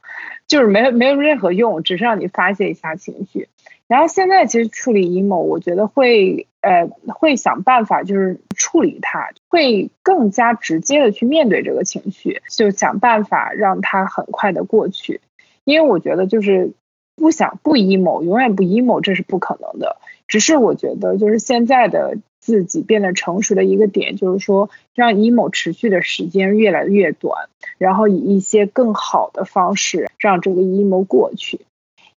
[0.49, 3.49] 就是没没有任何用，只是让你发泄一下情绪。
[3.87, 15.21] 然后现在其实处理 emo，我觉得会呃会想办法就是处理它，会更加直接的去面对这个情绪，就想办法让它很快的过去。
[15.65, 16.73] 因为我觉得就是
[17.17, 19.97] 不想不 emo，永远不 emo，这是不可能的。
[20.29, 27.49] 只是我觉得就是现在的自己变得成熟的一个点，就是说让 emo 持续的时间越来越短，
[27.79, 31.61] 然后以一些更好的方式让这个 emo 过去。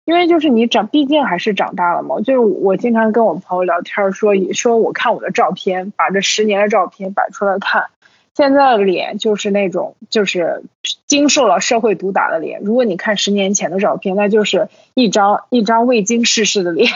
[0.05, 2.21] 因为就是你长，毕竟还是长大了嘛。
[2.21, 7.87] 就是我经常跟我朋友聊天说，说我看我的照片，把这十年的照片摆出来看。
[8.37, 10.65] 现在的脸就是那种，就是
[11.07, 12.61] 经受了社会毒打的脸。
[12.63, 16.91] 如果你看十年前的照片，那就是一张一张未经世事的脸，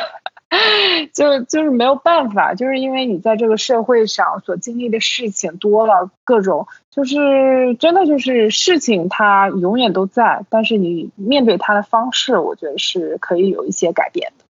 [1.15, 14.45] 就就是没有办法，就是因为你在这个社会上所经历的事情多了，各种就是真的就是事情它永远都在，但是你面对它的方式，我觉得是可以有一些改变的。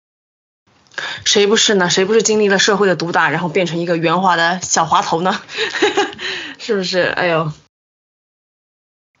[1.24, 1.90] 谁不是呢？
[1.90, 5.40] 谁不是经历了社会的毒打，然后变成一个圆滑的小滑头呢？
[6.58, 7.00] 是不是？
[7.02, 7.52] 哎呦，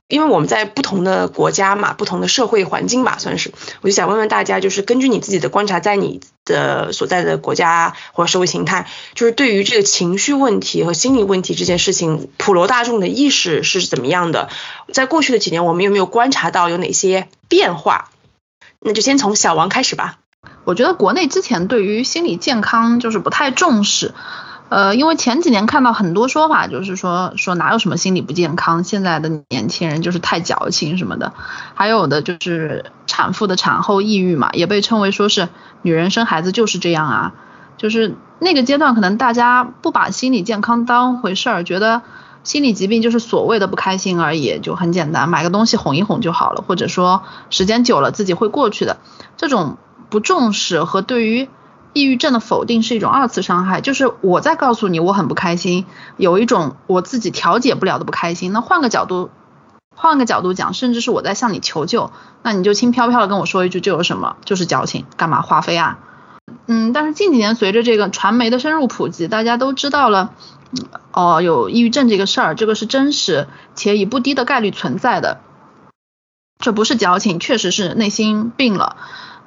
[0.08, 14.48] 因为我们在不同的国家嘛，不同的社会环境吧，算是，我就想问问大家，就是根据你自己的观察，在你的所在的国家或者社会形态，就是对于这个情绪问题和心理问题这件事情，普罗大众的意识是怎么样的？
[14.92, 18.10] 在过去的几年，我们有没有观察到有哪些变化？
[18.80, 20.18] 那就先从小王开始吧。
[20.64, 24.12] 我觉得国内之前对于心理健康就是不太重视，
[24.68, 31.32] 呃，因为前几年看到很多说法，就是说说哪有什么心理不健康，现在的年轻人就是太矫情什么的，
[31.74, 35.48] 还有的就是产妇的产后抑郁嘛，也被称为说是
[35.80, 37.32] 女人生孩子就是这样啊，
[37.78, 42.02] 就是那个阶段可能大家不把心理健康当回事儿，觉得
[42.44, 48.98] 心理疾病就是所谓的不开心而已，就很简单，买个东西哄一哄就好了，或者说时间久了自己会过去的
[49.38, 49.78] 这种。
[50.10, 51.48] 不重视和对于
[51.92, 58.52] 抑郁症的否定是一种二次伤害，就是我在告诉你我很不开心，有一种我自己调节不了的不开心。
[58.52, 59.30] 那换个角度，
[59.96, 64.36] 换个角度讲，甚至是我在向你求救，那你就轻飘飘的跟我说一句，这有什么？
[64.44, 65.98] 就是矫情，干嘛花飞啊？
[66.66, 70.32] 嗯，但是近几年随着这个传媒的深入普及，大家都知道了，
[71.12, 75.40] 哦，有抑郁症这个事儿，这个是真实且以不低的概率存在的，
[76.58, 78.96] 这不是矫情，确实是内心病了。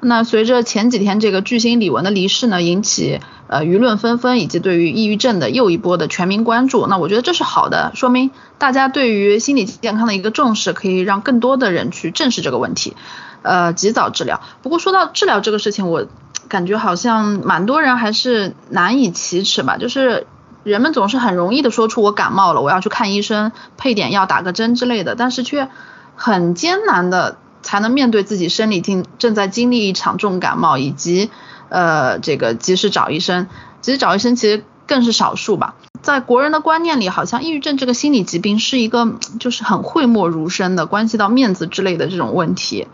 [0.04, 12.96] 那随着前几天这个巨星李玟的离世呢，引起呃舆论纷纷，以及对于抑郁症的又一波的全民关注，那我觉得这是好的，说明大家对于心理健康的一个重视，可以让更多的人去正视这个问题，
[13.44, 14.42] 呃，及早治疗。
[14.64, 16.08] 不过说到治疗这个事情，我
[16.48, 20.26] 感觉好像蛮多人还是难以启齿吧，就是
[20.64, 25.70] 人们总是很容易的说出我感冒了，我要去看医生，配点药，打个针之类的，但是却
[26.16, 27.38] 很艰难的。
[27.62, 31.30] 才能面对自己生理经正在经历一场重感冒，以及
[31.70, 33.48] 呃这个及时找医生，
[33.82, 35.76] 其实找医生其实更是少数吧。
[36.02, 42.88] 在国人的观念里，好像抑郁症这个心理疾病是一个就是很讳莫如深的，关系到面子之类的这种问题。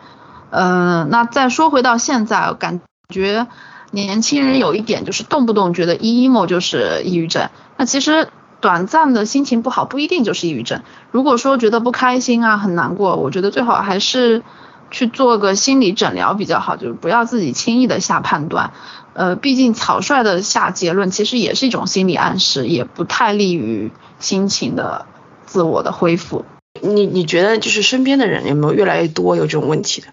[0.50, 3.48] 嗯，那再说回到现在，感觉
[3.92, 8.28] 年轻人有一点就是动不动觉得 emo 就是抑郁症，那其实。
[8.60, 10.82] 短暂的心情不好不一定就是抑郁症。
[11.12, 14.43] 如果说觉得不开心啊，很难过，我觉得最好还是
[14.91, 18.72] 去做个心理诊疗比较好，就是不要自己轻易的下判断。
[19.13, 25.06] 呃，毕竟草率的下结论其实也是一种心理暗示，也不太利于心情的
[25.46, 26.46] 自我的恢复。
[26.82, 30.08] 你你觉得就是身边的人有没有越来越多有这种问题的？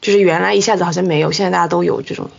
[0.00, 2.30] 就是原来一下子好像没有，现在大家都有这种。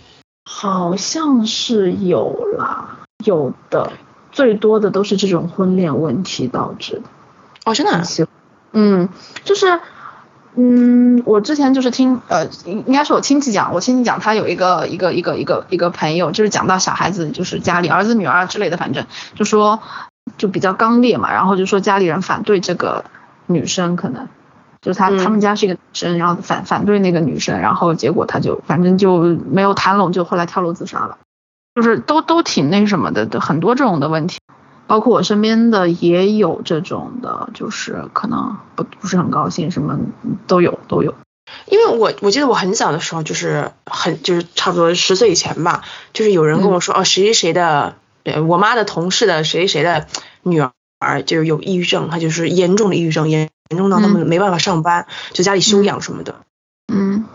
[0.46, 3.92] 好像是有啦，有的。
[4.36, 7.04] 最多的都是这种婚恋问题导致的。
[7.64, 8.28] 哦，真的？
[8.74, 9.08] 嗯，
[9.46, 9.80] 就是，
[10.56, 19.06] 嗯，我之前就是听，呃，应应该是我亲戚讲，我亲戚讲他有一个一个一个一个一个朋友，就是讲到小孩子，就是家里儿子女儿之类的，反正
[19.36, 19.80] 就说
[20.38, 23.06] 就比较刚烈嘛，然后就说家里人反对这个
[23.46, 24.28] 女生，可能
[24.82, 29.20] 就是他他们家是一个女生，然后反反对那个女生，然后结果他就反正就
[29.50, 31.18] 没有谈拢，就后来跳楼自杀了。
[31.76, 34.40] 就是都都挺那什么的，的很多这种的问题，
[34.88, 40.00] 包括我身边的也有这种的，就是可能不不是很高兴，什么
[40.48, 41.14] 都有都有。
[41.68, 50.08] 因为我我记得我很小的时候，就是很就是差不多十岁以前吧，就是有人跟我说，哦，谁谁谁的，呃，我妈的同事的谁谁的
[50.44, 56.36] 女儿就是有抑郁症，她就是严重的抑郁症，严严重到他们没办法上班，就家里休养什么的。
[56.92, 57.26] 嗯，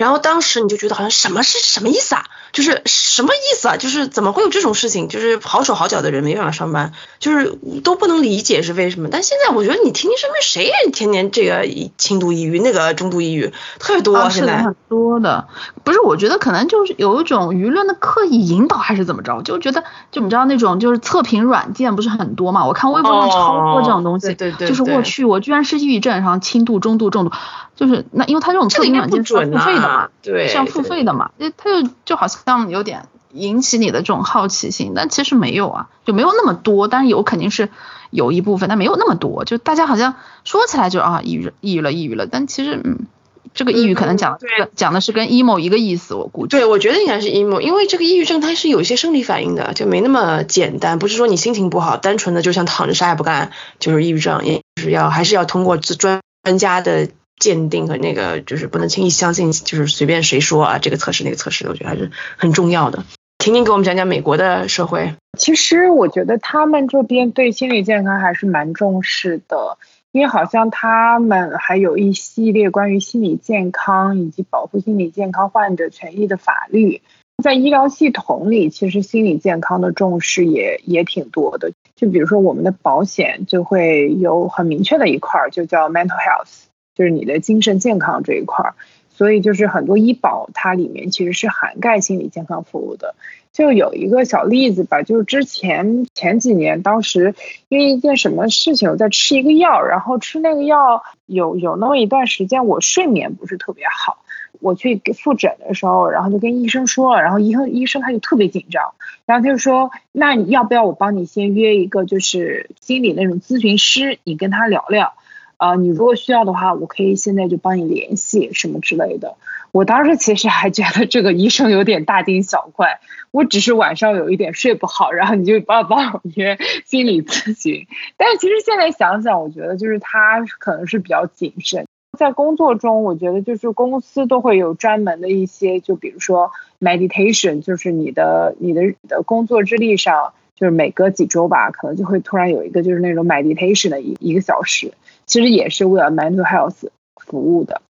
[0.00, 2.24] 然后当时你就觉得好像什么是什么意思啊？
[2.52, 3.76] 就是什么意思啊？
[3.76, 5.08] 就是怎么会有这种事情？
[5.08, 9.10] 就是好手好脚的人没办法上班，就是都不能理解是为什么。
[9.12, 15.46] 但现在我觉得你听听身边谁天天这个轻度抑郁，那个中度抑郁特别多，啊，现在很多的。
[15.84, 19.42] 不是，我觉得可能就是有一种舆论的刻意引导，还是怎么着？
[19.42, 22.64] 就觉得就你知道那种就是测评软件不是很多嘛？
[22.64, 27.32] 我看微博上超多这种东西，对对，就是我去，我居然是抑郁症，然后轻度、中度、重度，
[27.80, 33.08] 就是那因为他这种测评软件是要付费的嘛，对，是要付费的嘛，他就就好像有点。
[33.32, 36.88] 引起你的这种好奇心，但其实没有啊，就没有那么多。
[36.88, 37.68] 但是有肯定是
[38.10, 39.44] 有一部分，但没有那么多。
[39.44, 43.06] 就大家好像说起来就啊抑郁抑郁了抑郁了，但其实嗯，
[43.54, 44.36] 这个抑郁可能讲
[44.74, 46.56] 讲的是跟 emo 一个意思，我估计。
[46.56, 57.10] 对，我觉得应该是 emo，因为这个抑郁症它是有一些生理反应的，就没那么简单，不是说你心情不好，单纯的就像躺着啥也不干就是抑郁症，也是要还是要通过专专家的
[57.40, 63.02] 鉴定和那个，就是不能轻易相信，就是随便谁说啊这个测试那个测试的，我觉得还是很重要的。
[63.38, 65.14] 婷婷给我们讲讲美国的社会。
[65.38, 69.78] 其实我觉得他们这边对心理健康还是蛮重视的，
[70.12, 77.00] 因为好像他们还有一系列关于心理健康以及保护心理健康患者权益的法律。
[77.42, 81.72] 在医疗系统里，其实心理健康的重视也也挺多的。
[81.96, 86.64] 就比如说我们的保险就会有很明确的一块，就叫 mental health，
[86.94, 88.72] 就是你的精神健康这一块。
[89.12, 93.14] 所以就是很多医保它里面其实是涵盖心理健康服务的。
[93.52, 97.34] 就有一个小例子吧，就是之前前几年，当时
[97.68, 104.24] 因为一件什么事情，我在吃一个药，然后吃那个药有有那么一段时间，我睡眠不是特别好。
[104.60, 108.94] 我去复诊的时候，然后就跟医生说了，然后医生医生他就特别紧张，
[109.26, 115.12] 然后他就说，那你要不要我帮你先约一个就是心理那种咨询师，你跟他聊聊。
[115.60, 119.36] 啊，你如果需要的话，我可以现在就帮你联系什么之类的。
[119.72, 123.00] 我当时其实还觉得这个医生有点大惊小怪，
[123.30, 127.86] 我只是晚上有一点睡不好，然后你就帮帮我约心理咨询。
[128.16, 131.84] 但是其实现在想想，我觉得就是他可能是比较谨慎。
[132.18, 144.92] 在工作中，我觉得就是公司都会有专门的一些，就比如说 meditation，就是你的你的你的工作日历上，就是每隔几周吧，可能就会突然有一个就是那种 meditation 的一一个小时。
[145.24, 147.82] 其实也是为了 mental health 服务的，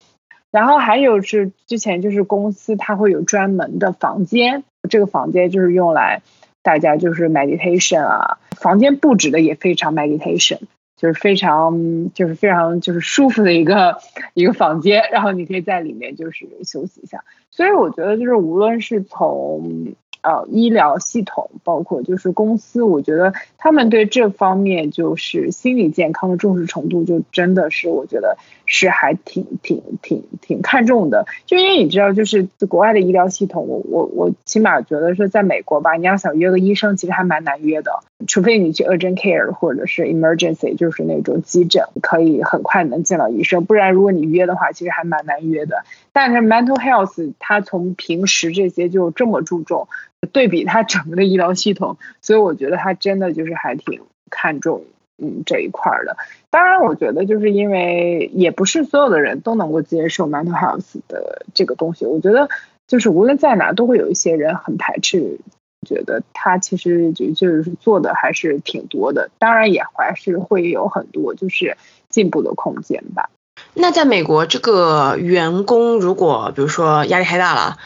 [0.51, 6.23] 然后还有是之前就是公司它会有专门的房间，这个房间就是用来
[6.63, 10.59] 大家就是 meditation 啊，房间布置的也非常 meditation，
[10.99, 13.99] 就是非常就是非常就是舒服的一个
[14.35, 31.27] 一个房间，然后你可以在里面就是休息一下，所以我觉得就是无论是从呃，医疗系统包括就是公司，我觉得他们对这方面就是心理健康的重视程度，就真的是我觉得是还挺挺挺挺看重的。
[31.47, 43.65] 就因为你知道，就是国外的医疗系统，我我我起码觉得说在美国吧，你要想约个医生，其实还蛮难约的，除非你去 urgent care 或者是 emergency，就是那种急诊，可以很快能见到医生。
[43.65, 45.85] 不然如果你约的话，其实还蛮难约的。
[46.13, 49.89] 但是 mental health 它从平时这些就这么注重。
[50.33, 54.85] 对比它整个的医疗系统，所以我觉得它真的就是还挺看重
[55.17, 56.19] 嗯这一块的。
[56.51, 62.05] 当然，我觉得就是因为也不是所有的人都能够接受 mental health 的这个东西。
[62.05, 62.51] 我觉得
[62.87, 65.39] 就是无论在哪，都会有一些人很排斥，
[65.87, 69.31] 觉得他其实就就是做的还是挺多的。
[69.39, 71.77] 当然，也还是会有很多就是
[72.09, 73.31] 进步的空间吧。
[73.75, 77.79] 那在美国，这个员工如果比如说压力太大了。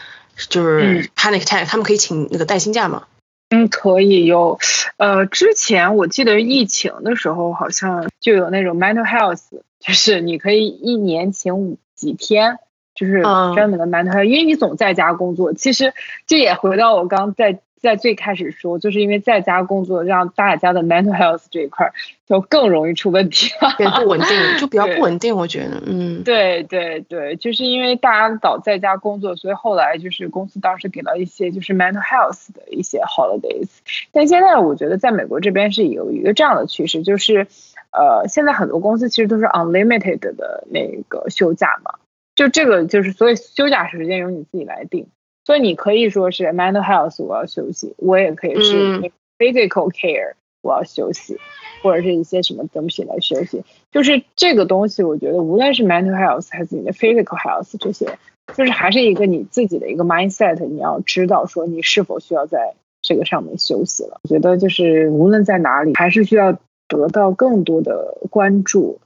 [0.49, 3.03] 就是他那个他他们可以请那个带薪假吗？
[3.51, 4.59] 嗯，可以有。
[4.97, 9.43] 呃，之前我记得疫情的时候好像就有那种 mental health，
[9.79, 12.57] 就是你可以一年请几天，
[12.95, 15.53] 就是专门的 mental health，因为你总在家工作。
[15.53, 15.93] 其实
[16.27, 17.61] 这也回到我刚在。
[17.85, 21.93] 在最开始说，就是因为在家工作，让大家的 mental health 这一块
[22.25, 24.29] 就更容易出问题了，也不稳定，
[24.59, 33.69] 就比较 不稳定，我觉得，嗯，对对对，就是因为大家早在家工作，所以后来就是公司当时给了一些就是 mental health 的一些 holidays，
[34.11, 37.47] 但现在我觉得在美国这边是有一个这样的趋势，就是
[37.91, 41.93] 呃，现在很多公司其实都是 unlimited 的那个休假嘛，
[42.33, 45.07] 就这个就是所以休假时间由你自己来定。
[45.45, 51.37] 所以你可以说是 mental health 我要休息，我也可以是嗯 physical care 我要休息，
[51.83, 53.63] 或者是一些什么东西来休息。
[53.91, 58.17] 就是这个东西，我觉得无论是 mental health 还是你的 physical health 这些，
[58.55, 62.73] 就是还是一个你自己的一个 mindset，你要知道说你是否需要在
[63.03, 64.19] 这个上面休息了。
[64.23, 68.99] 我觉得就是无论在哪里，还是需要得到更多的关注。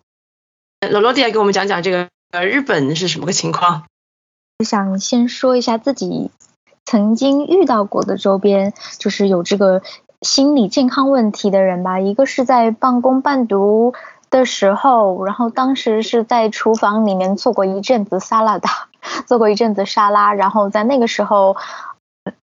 [0.90, 3.84] 罗罗迪亚给我们讲讲这个呃日本是什么个情况？
[4.60, 6.32] 我想先说一下自己
[6.84, 9.82] 曾经遇到过的周边，就是有这个
[10.22, 12.02] 心理健康问题的人吧。
[12.02, 13.94] 一个是在半工半读
[14.30, 18.68] 的时候，然后当时是在厨房里面做过一阵子沙拉的，
[19.26, 21.56] 做过一阵子沙拉，然后在那个时候。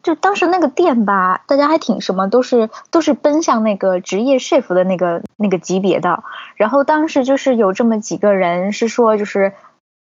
[0.02, 6.22] 就当时那个店吧，大家还挺什么，都是都是奔向那个职业 chef 的那个那个级别的。
[6.56, 9.52] 然后当时就是有这么几个人是说，就是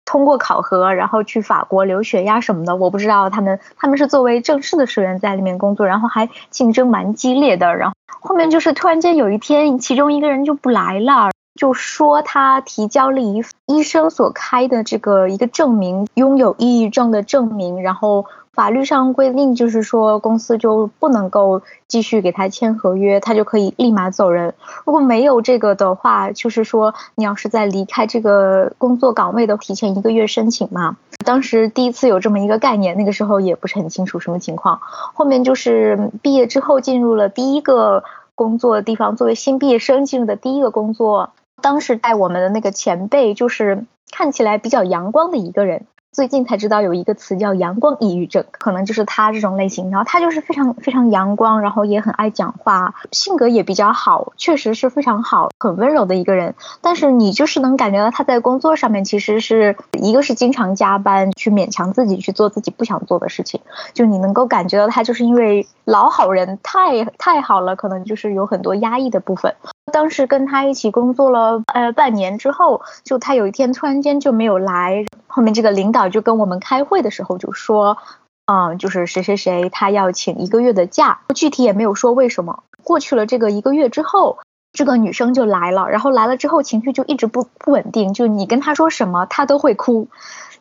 [0.06, 2.76] 通过考核，然后去法国留学呀什么的。
[2.76, 7.76] 我不知道他们他们是作为正式的学员在里面工作，然后还竞争蛮激烈的。
[7.76, 18.26] 然后后面就是突然间有一天，其中一个人就不来了，就说他提交了一医生所开的这个一个证明，拥有抑郁症的证明，然后。
[18.54, 24.54] 法律上规定就是说，公司就不能够继续给他签合约，他就可以立马走人。
[24.86, 30.97] 如果没有这个的话，就是说你要是在离开这个工作岗位的提前一个月申请嘛。
[31.26, 34.80] 当时第一次有这么一个概念，那个时候也不是很清楚什么情况。
[34.84, 38.04] 后面就是毕业之后进入了第一个
[38.36, 45.88] 工作的地方，作为新毕业生进入的第一个工作，当时带我们的那个前辈就是看起来比较阳光的一个人。
[46.14, 49.89] 最近才知道有一个词叫阳光抑郁症，可能就是他这种类型。
[49.89, 56.53] 然后他就是非常非常阳光，然后也很爱讲话，性格也比较好，确实是非常好，很温柔的一个人。
[56.82, 63.59] 但是你就是能感觉到他在工作上面其实是一个是经常加班，去勉强自己去做自己不想做的事情。
[63.93, 69.55] 就你能够感觉到他就是因为老好人太太好了，可能就是有很多压抑的部分。
[69.92, 77.98] 当时跟他一起工作了呃半年之后，就他有一天突然间就没有来，后面这个领导就跟我们开会的时候就说，
[78.46, 82.64] 嗯，就是谁谁谁他要请一个月的假，具体也没有说为什么。
[82.84, 84.40] 过去了这个一个月之后，
[84.72, 90.08] 这个女生就来了，然后来了之后情绪就一直不不稳定，就你跟她说什么她都会哭，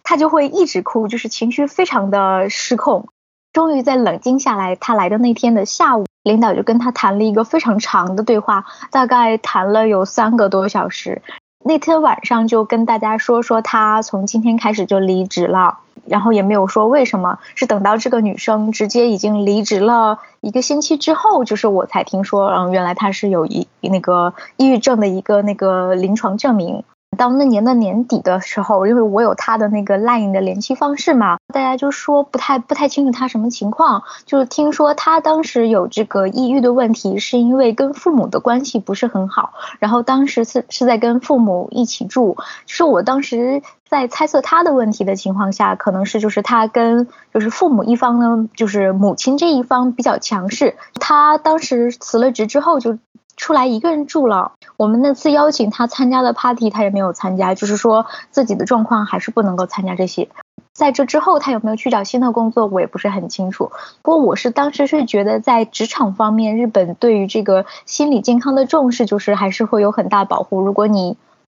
[0.03, 3.09] 她就会一直哭，就是情绪非常的失控。
[3.53, 11.23] 终于在冷静下来，他来的那天的下午，领导就跟他谈了一个非常长的对话，大概谈了有三个多小时。
[11.65, 26.83] 那天晚上就跟大家说说他从今天开始就离职了，然后也没有说为什么，是等到这个女生直接已经离职了一个星期之后，就是我才听说，嗯，原来她是有一那个抑郁症的一个那个临床证明。
[27.17, 42.37] 到那年的年底的时候，因为我有他的那个 LINE 的联系方式嘛，大家就说不太不太清楚他什么情况，就是听说他当时有这个抑郁的问题，是因为跟父母的关系不是很好，然后当时是是在跟父母一起住，
[42.67, 52.99] 就是我当时在猜测他的问题的情况下，可能是就是他跟就是父母一方呢，就是母亲这一方比较强势，他当时辞了职之后就。
[53.43, 54.53] 出来一个人住了。
[54.77, 60.29] 我们那次邀请他参加的 party，他也没有参加，就是说自己的状况还是不能够参加这些。
[60.73, 63.73] 在这之后，他有没有去找新的工作，我也不是很清楚。
[64.03, 70.61] 不过我是当时是觉得，在职场方面，日本对于这个心理健康的重视，就是还是会有很大保护。
[70.61, 71.17] 如果你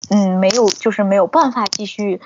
[0.09, 2.21] 嗯没有，就是没有办法继续。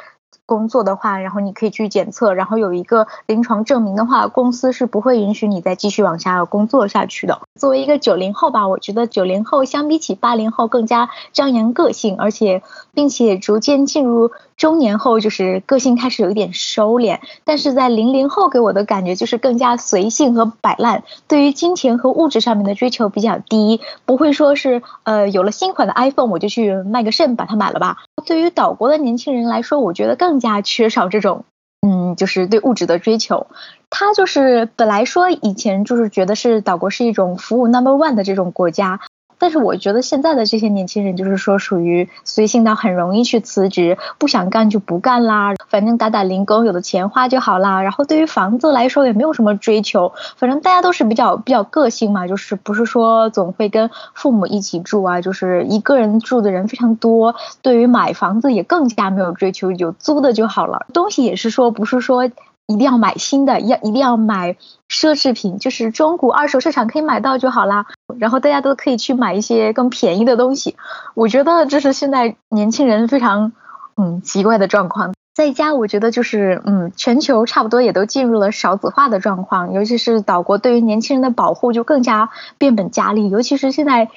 [0.47, 7.41] 工作的话，然后你可以去检测，然后有一个临床证明的话，公司是不会允许你再继续往下工作下去的。
[7.55, 17.19] 作为一个九零后吧，我觉得九零后相比起八零后更加张扬个性，而且并且逐渐进入中年后，就是个性开始有一点收敛。
[17.45, 27.97] 但是在零零后给我的感觉就是更加随性和摆烂，对于金钱和物质上面的追求比较低，不会说是呃有了新款的 iPhone 我就去卖个肾把它买了吧。
[28.25, 31.45] 对于岛国的年轻人来说，我觉得更加缺少这种，
[31.87, 33.47] 嗯，就是对物质的追求。
[33.89, 38.99] 他就是本来说以前就是觉得是岛国是一种服务 number one 的这种国家。
[39.37, 47.81] 但是我觉得现在的这些年轻人就是说属于随性到很容易去辞职，不想干就不干啦，反正打打零工，有的钱花就好啦。
[47.81, 57.35] 然后对于房子来说也没有什么追求，反正大家都是比较比较个性嘛，就是不是说总会跟父母一起住啊，就是一个人住的人非常多。
[57.61, 60.85] 对于买房子也更加没有追求，有租的就好了。
[60.93, 62.29] 东西也是说不是说。
[62.67, 64.57] 一定要买新的，要一定要买
[64.89, 67.85] 奢侈品，就是中古二手市场可以买到就好啦。
[68.19, 70.75] 然后大家都可以去买一些更便宜的东西。
[71.15, 73.53] 我觉得这是现在年轻人非常
[73.95, 75.13] 嗯奇怪的状况。
[75.33, 84.09] 在家，我觉得就是嗯，全球差不多也都进入了少子化的状况，尤其是岛国对于年轻人的保护就更加变本加厉，尤其是现在。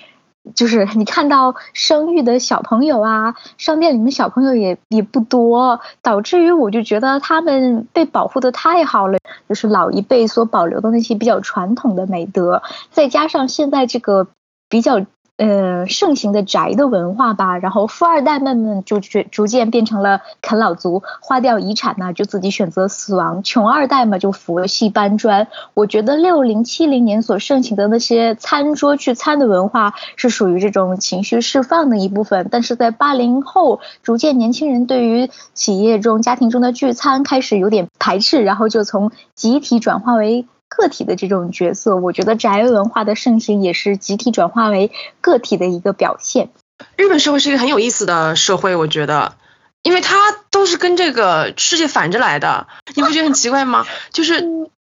[0.54, 14.26] 就是你看到生育的小朋友啊，商店里面小朋友也也不多，导致于我就觉得他们被保护的太好了，就是老一辈所保留的那些比较传统的美德，再加上现在这个
[14.68, 15.04] 比较。
[15.40, 25.48] 呃，盛行的宅的文化吧，然后富二代们们就逐逐渐变成了啃老族，花掉遗产呢就自己选择死亡；穷二代嘛就佛系搬砖。
[25.72, 40.44] 我觉得六零七零年所盛行的那些餐桌聚餐的文化是属于这种情绪释放的一部分，但是在八零后，逐渐年轻人对于企业中、家庭中的聚餐开始有点排斥，然后就从集体转化为。
[40.70, 44.90] 个体的这种角色，我觉得宅文化的盛行也是集体转化为
[45.20, 46.48] 个体的一个表现。
[46.96, 49.34] 日本社会是一个很有意思的社会，我觉得，
[49.82, 50.16] 因为它
[50.50, 53.84] 都是跟这个世界反着来的，你不觉得很奇怪吗？
[54.12, 54.40] 就是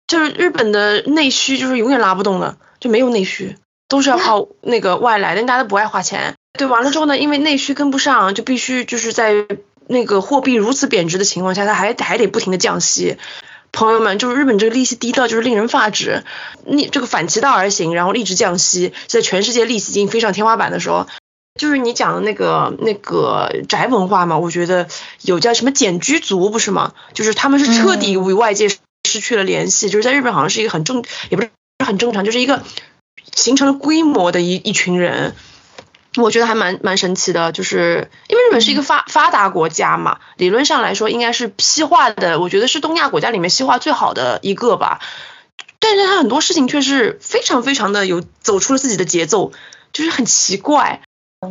[0.08, 3.58] 就是日本的内需就是永远拉不动的，就没有内需，
[3.90, 6.36] 都是要靠 那个外来的，大家都不爱花钱。
[6.58, 9.48] 对，完了之后呢，因为内需跟不上，就必须就是在
[9.88, 13.18] 那个货币如此贬值的情况下，它还还得不停的降息。
[13.74, 16.24] 朋友们，就是日本这个利息低到就是令人发指，
[16.66, 21.08] 逆这个反其道而行，然后一直降息，在全世界利息已经飞上天花板的时候，
[21.60, 24.88] 就是你讲的那个那个宅文化嘛，我觉得
[25.24, 26.94] 有叫什么简居族不是吗？
[27.14, 31.50] 就是他们是彻底与外界失去了联系，就是在日本好像是一个很正，也不是
[31.84, 32.64] 很正常，就是一个
[33.36, 35.36] 形成了规模的一一群人。
[36.18, 44.99] 我觉得还蛮蛮神奇的，就是因为日本是一个发发达国家嘛，理论上来说应该是西化的，我觉得是东亚国家里面西化最好的一个吧。
[45.80, 49.51] 但是他很多事情却是非常非常的有走出了自己的节奏，
[49.91, 51.01] 就是很奇怪。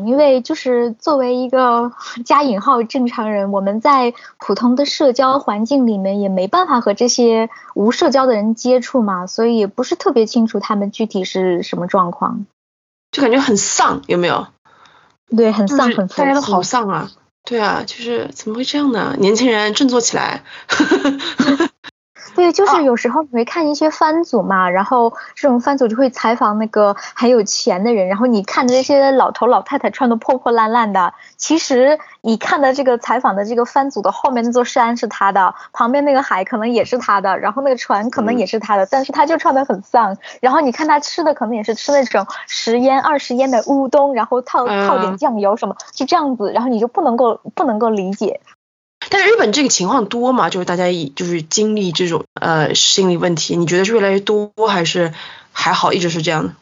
[0.07, 1.93] 因为就是作为一个
[2.25, 12.47] 加引号正常人，我们在普通的社交环境里面也没办法和这些无社交的人接触嘛，所以也不是特别清楚他们具体是什么状况。
[13.13, 14.49] 就感觉很丧，有没有？
[15.37, 17.11] 对，很丧，很大家都好丧啊！
[17.45, 19.15] 对啊，就是怎么会这样呢？
[19.19, 20.43] 年轻人振作起来！
[22.35, 48.41] 对，就是有时候你会看一些番组嘛，然后这种番组就会采访那个很有钱的人，然后你看着这些老头老太太穿的破破烂烂的，其实你看的这个采访的这个番组的后面那座山是他的，旁边那个海可能也是他的，然后那个船可能也是他的，但是他就穿的很丧，然后你看他吃的可能也是吃那种十烟二十烟的乌冬，然后套套点酱油什么，就这样子，然后你就不能够不能够理解。
[49.13, 50.49] 但是日本这个情况多吗？
[50.49, 55.13] 就是大家以就是经历这种呃心理问题，你觉得是越来越多还是
[55.53, 56.55] 还好，一直是这样的？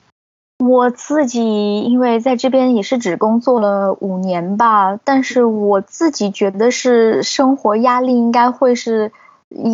[0.58, 9.12] 我自己因为在这边也是只工作了五年吧，但是我自己觉得是生活压力应该会是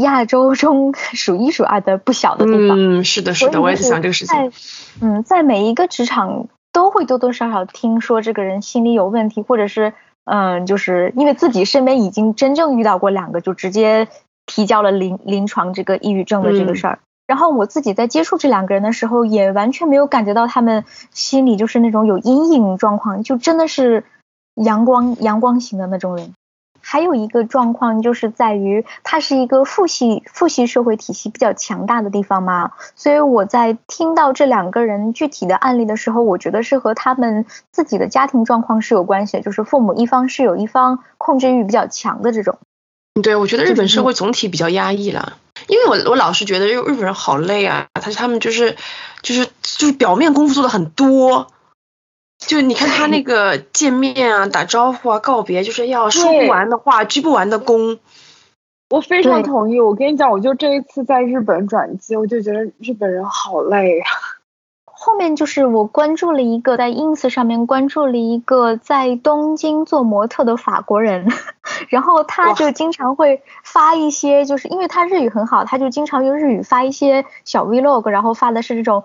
[0.02, 2.76] 亚洲中数一数二的不小的地方。
[2.78, 4.52] 嗯，是的，是的，我也是想这个事情。
[5.00, 9.94] 嗯，在每一个职场都会多多少少听说这个人心理有问题，或者是。
[10.26, 14.08] 嗯，就是因为自己身边已经真正遇到过两个，就直接
[14.44, 16.98] 提交了临临床这个抑郁症的这个事儿。
[17.26, 24.04] 然后我自己在接触这两个人的时候，也完全没有感觉到他们心里就是那种有阴影状况，就真的是
[24.54, 26.34] 阳光阳光型的那种人。
[26.88, 42.56] 还有一个状况就是在于，它是一个父系父系社会体系比较强大的地方嘛，所以我在听到这两个人具体的案例的时候，我觉得是和他们自己的家庭状况是有关系的，就是父母一方是有一方控制欲比较强的这种。
[43.20, 48.76] 对，我觉得日本社会总体比较压抑了，因为我我老是觉得日日本人好累啊，他他们就是
[49.22, 51.48] 就是就是表面功夫做的很多。
[52.46, 57.98] 就你看他那个见面啊、打招呼啊、告别，就是要说不完的话、鞠不完的躬。
[58.88, 59.80] 我非常同意。
[59.80, 64.06] 我跟你讲，我就这一次在日本转机，我就觉得日本人好累啊。
[64.84, 71.26] 后面就是我关注了一个在 ins 上面关注了一个在东京做模特的法国人，
[71.90, 79.04] 然后他就经常会发一些，就是因为他日语很好，他就经常用日语发一些小 vlog，然后发的是这种。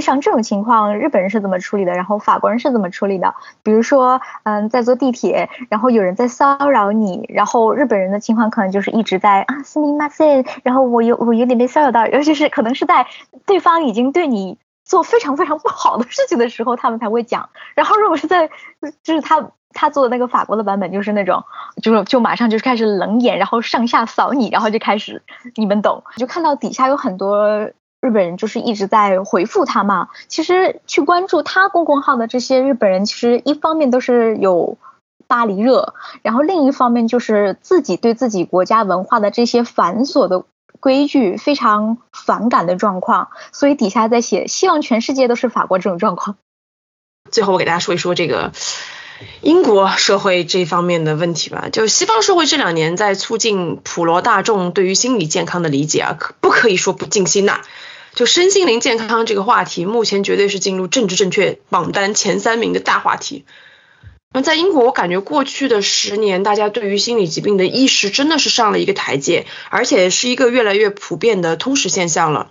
[0.00, 1.92] 像这种情况，日本人是怎么处理的？
[1.92, 3.34] 然后法国人是怎么处理的？
[3.62, 13.06] 比如说，嗯，在坐地铁，然后有人在骚扰你，然后日本人的情况可能就是一直在啊，斯密马塞，然后我有我有点被骚扰到，尤其是可能是在
[13.46, 17.48] 对方已经对你做非常非常不好的事情的时候，他们才会讲。
[17.74, 18.50] 然后如果是在
[19.02, 21.44] 就是他他做的那个法国的版本，就是那种
[21.82, 25.22] 就是就马上就开始冷眼，然后上下扫你，然后就开始
[25.54, 27.70] 你们懂，就看到底下有很多。
[28.08, 34.78] 日本人就是一直在回复他嘛，其实去关注他公众号的这些日本人，其实一方面都是有
[35.26, 35.92] 巴黎热，
[36.22, 40.46] 然后另一方面就是自己对自己国家文化的这些繁琐的
[40.80, 46.36] 规矩非常反感的状况，所以底下在写，希望全世界都是法国这种状况。
[47.30, 48.52] 最后我给大家说一说这个
[49.42, 51.68] 英国社会这方面的问题吧。
[51.70, 57.60] 就西方社会这两年在促进普罗大众对于心理健康的理解啊，可不可以说不尽心呐？
[58.18, 63.44] 就身心灵健康这个话题，目前绝对是进入政治正确榜单前三名的大话题。
[64.32, 72.50] 那在英国，我感觉过去的十年，大家对于心理疾病的意识真的是上了一个台阶，而且是一个越来越普遍的通识现象了。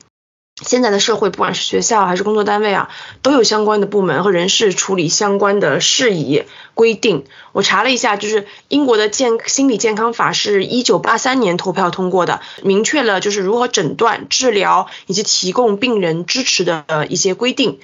[0.66, 2.89] 现在的社会，不管是学校还是工作单位啊，
[3.22, 7.26] 都有相关的部门和人事处理相关的事宜规定。
[7.51, 17.80] 我查了一下，就是英国的健心理健康法是一九八三年投票通过的，明确了就是如何诊断、治疗以及提供病人支持的一些规定。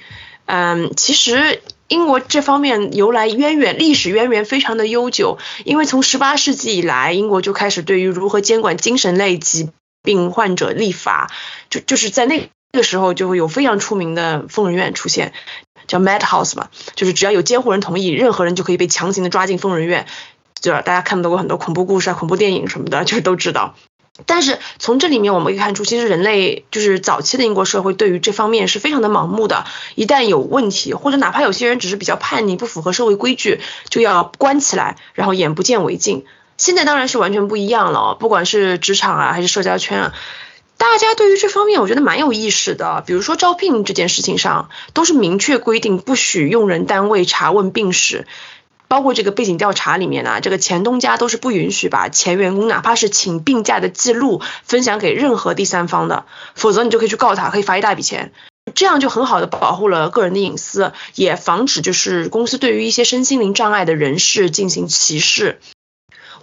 [0.46, 9.70] 嗯，其实英国这方面由来渊源，历史渊源非常的悠久，因为从十八世纪以来，英国就开始对于如何监管精神类疾
[10.02, 11.30] 病患者立法，
[11.70, 12.50] 就就是在那。
[12.74, 15.32] 这个时候就会有非常出名的疯人院出现，
[15.86, 20.06] 叫 Mad House 嘛，就是只要有监护人同意，任何人就可以被强行的抓进疯人院，
[20.60, 20.82] 对吧？
[20.82, 23.76] 大家看到过很多恐怖故事啊、恐怖电影什么的，就是都知道。
[24.26, 36.24] 但是从这里面我们可以看出，其实人类就是早期的英国社会对于这方面是非常的盲目的，一旦有问题，或者哪怕有些人只是比较叛逆、不符合社会规矩，就要关起来，然后眼不见为净。
[36.56, 40.14] 现在当然是完全不一样了，不管是职场啊，还是社交圈啊。
[40.76, 43.02] 大家对于这方面，我觉得蛮有意识的。
[43.06, 48.26] 比如说招聘这件事情上，都是明确规定不许用人单位查问病史，
[48.86, 58.32] 包括这个背景调查里面呢，这个前东家都是不允许把前员工哪怕是请病假的记录分享给任何第三方的，否则你就可以去告他，可以罚一大笔钱。
[58.74, 65.60] 这样就很好的保护了个人的隐私，也防止就是公司对于一些身心灵障碍的人士进行歧视。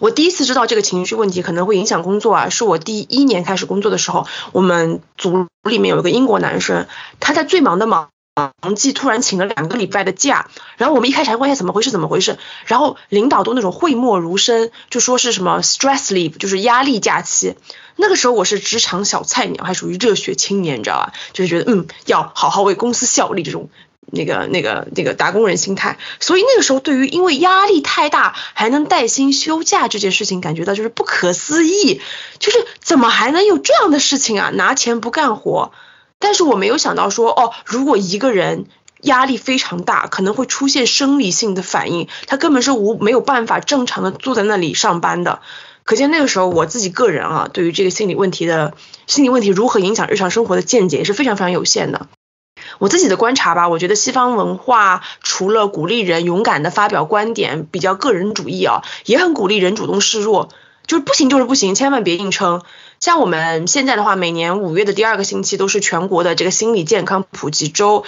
[0.01, 6.87] 我第一次知道这个情绪问题可能会影响工作啊，是我第一年开始工作的时候，我们组里面有一个英国男生，
[7.19, 17.55] 他在最忙的忙忙季突然请了两个礼拜的假，然后我们一开始问一下怎么回事怎么回事，然后领导都那种讳莫如深，就说是什么 stress leave，就是压力假期。
[17.95, 21.13] 那个时候我是职场小菜鸟，还属于热血青年，你知道吧？
[21.33, 23.69] 就是觉得嗯，要好好为公司效力这种。
[24.11, 32.01] 那个、那个、那个打工人心态，所以那个时候对于因为压力太大还能带薪休假这件事情，感觉到就是不可思议，
[32.39, 34.51] 就是怎么还能有这样的事情啊？
[34.53, 35.71] 拿钱不干活，
[36.19, 38.65] 但是我没有想到说，哦，如果一个人
[39.01, 45.41] 压力非常大，可能会出现生理性的反应，他根本是无没有办法正常的坐在那里上班的。
[45.83, 48.75] 可见那个时候我自己个人啊，对于这个心理问题的
[49.07, 52.07] 心理问题如何影响日常生活的见解也是非常非常有限的。
[52.79, 60.49] 我自己的观察吧，我觉得西方文化除了鼓励人勇敢的发表观点，比较个人主义啊，也很鼓励人主动示弱，
[60.87, 62.61] 就是不行就是不行，千万别硬撑。
[62.99, 68.05] 像我们现在的话，每年五月的第二个星期都是全国的这个心理健康普及周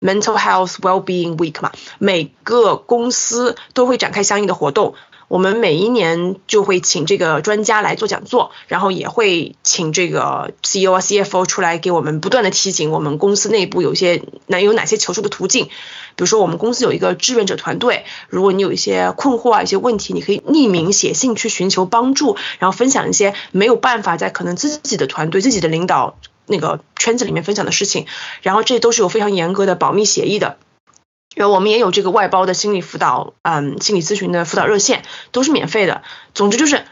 [0.00, 4.94] ，Mental Health Wellbeing Week 嘛，每个公司都会展开相应的活动。
[5.32, 15.64] 我们每一年就会请这个专家来做讲座，然后也会请这个 CEO 啊、CFO 出来给我们不断的提醒我们公司内部有些哪有哪些求助的途径。
[15.64, 15.70] 比
[16.18, 28.04] 如说我们公司有一个志愿者团队，如果你有一些困惑啊、一些问题，你可以匿名写信去寻求帮助，然后分享一些没有办法在可能自己的团队、自己的领导那个圈子里面分享的事情，
[28.42, 30.58] 然后这都是有非常严格的保密协议的。
[31.34, 36.02] 因为我们也有这个外包的心理辅导，嗯，心理咨询的辅导热线都是免费的。
[36.34, 36.84] 总之就是，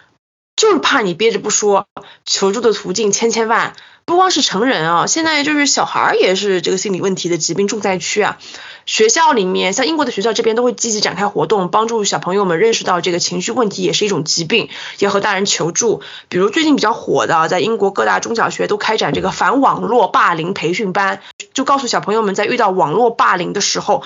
[0.57, 1.87] 就是怕你憋着不说，
[2.25, 3.75] 求助的途径千千万，
[4.05, 8.39] 不光是成人啊，现在就是小孩儿也是这个心理问题的疾病重灾区啊。
[8.87, 14.69] 学校里面，像英国的学校这边都会积极展开活动，帮助小朋友们认识到这个情绪问题也是一种疾病，
[14.99, 16.03] 要和大人求助。
[16.29, 21.21] 比如最近比较火的，在英国各大中小学都开展这个反网络霸凌培训班，
[21.53, 24.03] 就告诉小朋友们在遇到网络霸凌的时候。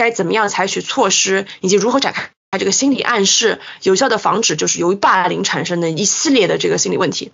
[0.00, 7.32] 该怎么样采取措施，以及如何展开这个心理暗示，有效的防止就是由于霸凌产生的一系列的这个心理问题。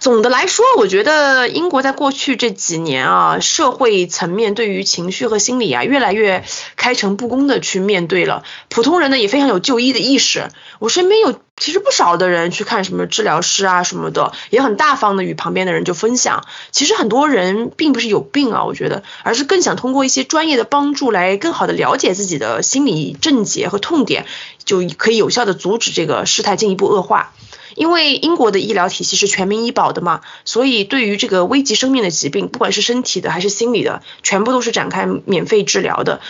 [0.00, 6.44] 总的来说，我觉得英国在过去这几年啊，社会层面对于情绪和心理啊，越来越
[6.76, 8.42] 开诚布公的去面对了。
[8.68, 10.48] 普通人呢也非常有就医的意识。
[10.80, 16.44] 我身边有其实不少的人去看什么治疗师啊什么的，也很大方的与旁边的人就分享。
[16.72, 24.26] 其实很多人并不是有病啊，我觉得，而是更想通过一些专业的帮助来更好的了解自己的心理症结和痛点，
[24.64, 27.32] 就可以有效的阻止这个事态进一步恶化。
[27.74, 36.20] 因为英国的医疗体系是全民医保的嘛，所以对于这个危及生命的疾病，不管是身体的还是心理的，全部都是展开免费治疗的。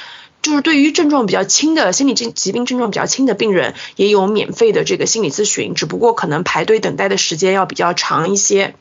[0.40, 8.74] 就是对于症状比较轻的心理症疾病症状比较轻的病人，也有免费的这个心理咨询，只不过可能排队等待的时间要比较长一些。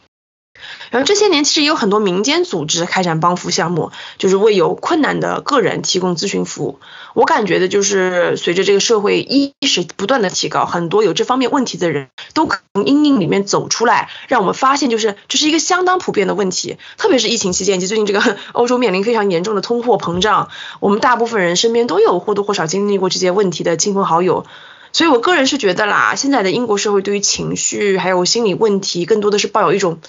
[0.92, 6.80] 然后这些年其实也有很多民间组织开展帮扶项目，就是为有困难的个人提供咨询服务。
[7.14, 16.78] 我感觉的就是随着这个社会意识不断的提高，很多有这方面问题的人都可从阴影里面走出来，让我们发现就是这是一个相当普遍的问题。
[16.98, 20.50] 特别是疫情期间以及最近这个 欧洲面临非常严重的通货膨胀，
[20.80, 24.46] 我们大部分人身边都有或多或少经历过这些问题的亲朋好友。
[24.94, 30.00] 所以我个人是觉得啦，现在的英国社会对于情绪还有心理问题，更多的是抱有一种。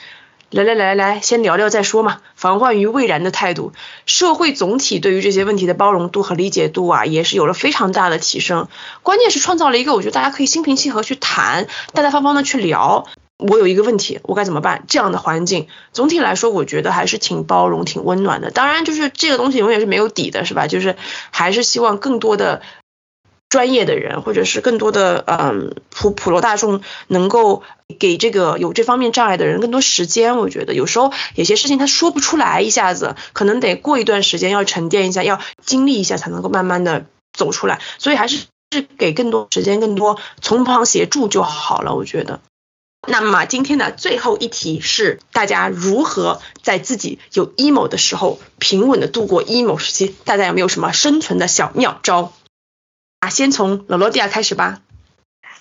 [0.52, 3.72] 来来来来，先聊聊再说嘛，防患于未然的态度。
[4.04, 8.68] 社会总体对于这些问题的包容度和理解度啊，也是有了非常大的提升。
[9.02, 13.06] 关键是创造了一个我觉得大家可以心平气和去谈，大大方方的去聊。
[13.38, 14.84] 我有一个问题，我该怎么办？
[14.88, 18.50] 这样的环境，总体来说我觉得还是挺包容、挺温暖的。
[18.50, 20.66] 当然，就是这个东西永远是没有底的，是吧？
[20.66, 20.96] 就是
[21.30, 22.60] 还是希望更多的。
[23.52, 27.62] 专业的人，或者是更多的嗯普普罗大众，能够
[27.98, 30.38] 给这个有这方面障碍的人更多时间。
[30.38, 37.78] 我觉得有时候有些事情他说不出来，一下子可能得过一段时间，要沉淀一下，要经历一下，才能够慢慢的走出来。
[37.98, 41.94] 所以还是是给更多时间，更多从旁协助就好了。
[41.94, 42.40] 我觉得。
[43.06, 50.14] 那么今天的最后一题是大家如何在自己有 emo 的时候平稳的度过 emo 时期？
[50.24, 52.32] 大家有没有什么生存的小妙招？
[53.22, 54.80] 啊，先从罗罗迪亚开始吧。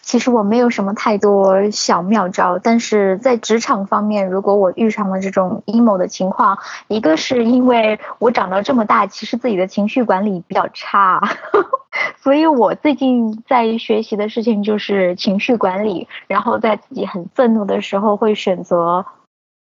[0.01, 6.57] 其实我没有什么太多小妙招，但是在职场方面，如果我遇上了这种 emo 的情况，
[6.87, 11.21] 一个是因为我长到这么大，其实自己的情绪管理比较差，
[12.23, 19.05] 所以我最近在学习的事情就是情绪管理，然后在自己很愤怒的时候，会选择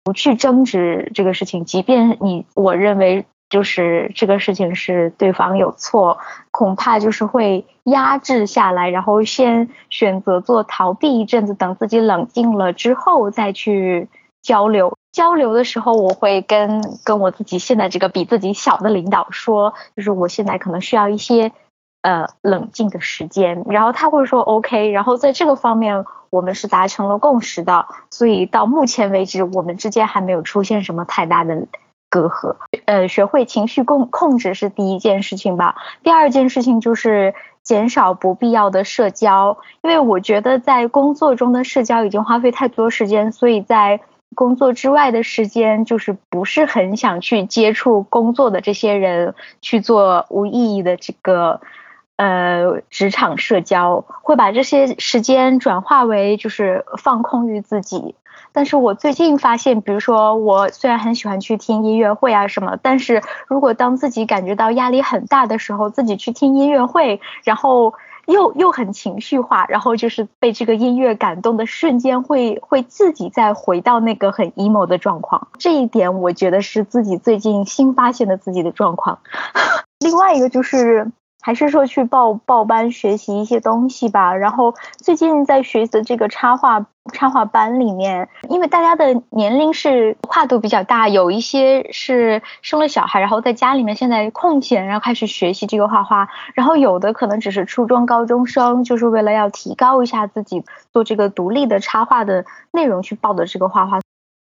[0.03, 3.27] 不去争执这个事情，即便你我认为。
[3.49, 6.19] 就是这个事情是对方有错，
[6.51, 14.09] 恐怕就是会压制下来，然后先选择做逃避一阵子，等自己冷静了之后再去
[14.43, 14.97] 交流。
[15.13, 21.53] 交流的时候，我会跟跟我自己现在这个比自己小的领导说，就是我现在可能需要一些
[22.03, 31.67] 呃冷静的时间，然后他会说 OK，然后在这个方面我们是达成了共识的，所以到目前为止我们之间还没有出现什么太大的。
[32.09, 35.77] 隔阂，呃，学会情绪控控制是第一件事情吧。
[36.03, 44.01] 第二件事情就是减少不必要的社交，因为我觉得在工作中的社交已经花费太多时间，所以在
[44.35, 51.61] 工作之外的时间，就是不是很想去接触工作的这些人，去做无意义的这个
[52.17, 58.15] 呃职场社交，会把这些时间转化为就是放空于自己。
[58.57, 67.93] 但是我最近发现，比如说我虽然很喜欢去听音乐会啊什么，但是如果当自己感觉到压力很大的时候，自己去听音乐会，然后
[68.25, 75.49] 又又很情绪化，然后就是被这个音乐感动的瞬间，会会自己再回到那个很 emo 的状况。
[75.59, 79.19] 这一点我觉得是自己最近新发现的自己的状况。
[80.01, 81.13] 另外一个就是。
[81.47, 84.35] 还是说去报报班学习一些东西吧。
[84.35, 96.29] 然后最近在学的这个插画插画班里面，因为大家的年龄是跨度比较大，有一些是生了小孩，然后在家里面现在空闲，然后开始学习这个画画。
[96.55, 104.01] 然后有的可能只是初中高中生，就是为了要提高一下自己做这个独立的插画的内容去报的这个画画。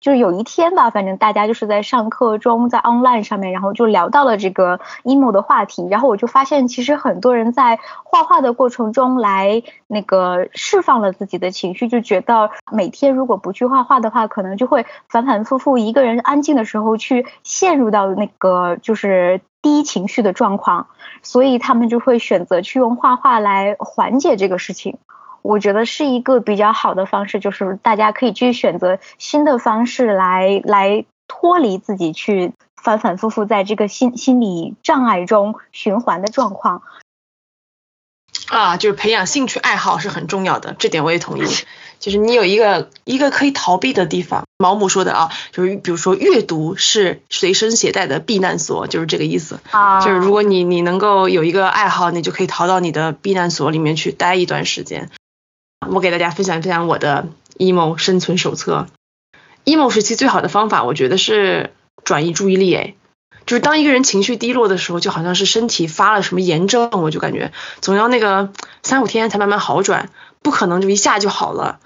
[0.02, 20.88] 就是有一天吧，反正大家就是在上课中，在 online 上面，然后就聊到了这个 emo 的话题，然后我就发现，其实很多人在画画的过程中来那个释放了自己的情绪，就觉得每天如果不去画画的话，可能就会反反复复一个人安静的时候去陷入到那个就是低情绪的状况，
[21.22, 24.98] 所以他们就会选择去用画画来缓解这个事情。
[25.42, 36.82] 我觉得是一个比较好的方式，就是大家可以去选择新的方式来来脱离自己去反反复复在这个心心理障碍中循环的状况。
[38.48, 41.44] 啊，就是培养兴趣爱好是很重要的，这点我也同意。
[41.98, 44.44] 就是你有一个一个可以逃避的地方。
[44.58, 49.60] 毛姆说的啊，就是比如说阅读是随身携带的避难所，就是这个意思。
[49.70, 55.10] 啊，就是如果你你能够有一个爱好，你就可以逃到你的避难所里面去待一段时间。
[55.90, 57.28] 我给大家分享分享我的
[57.58, 58.86] emo 生存手册。
[59.64, 61.72] emo 时期最好的方法，我觉得是
[62.04, 62.74] 转移注意力。
[62.74, 62.94] 哎，
[63.46, 68.52] 就是当一个人情绪低落的时候，就好像是身体发了什么炎症，我就感觉总要那个
[68.82, 70.10] 三五天才慢慢好转，
[70.42, 71.78] 不可能就一下就好了。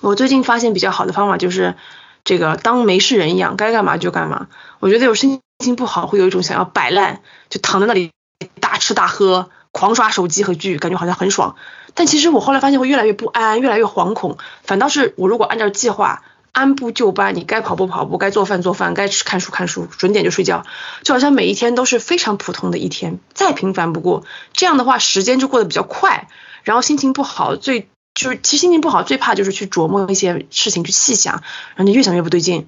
[0.00, 1.76] 我最近发现比较好的方法就是
[2.24, 4.48] 这个当没事人一样，该干嘛就干嘛。
[4.78, 8.10] 我觉得有心情不好，会有一种想要摆烂，就躺在那里。
[8.58, 11.56] 大吃大喝，狂刷手机和剧，感觉好像很爽。
[11.94, 14.38] 但其实我后来发现会越来越不安，越来越惶恐。
[14.62, 16.22] 反倒是我如果按照计划
[16.52, 20.64] 按部就班，你该跑步跑步，该做饭做饭，该吃看书看书，准点就睡觉，
[21.02, 24.24] 就好像每一天都是非常普通的一天，再平凡不过。
[24.52, 26.28] 这样的话，时间就过得比较快。
[26.64, 31.34] 然后心情不好，最就是其实心情不好最怕就是去琢磨一些事情，去细想，
[31.74, 32.66] 然后你越想越不对劲，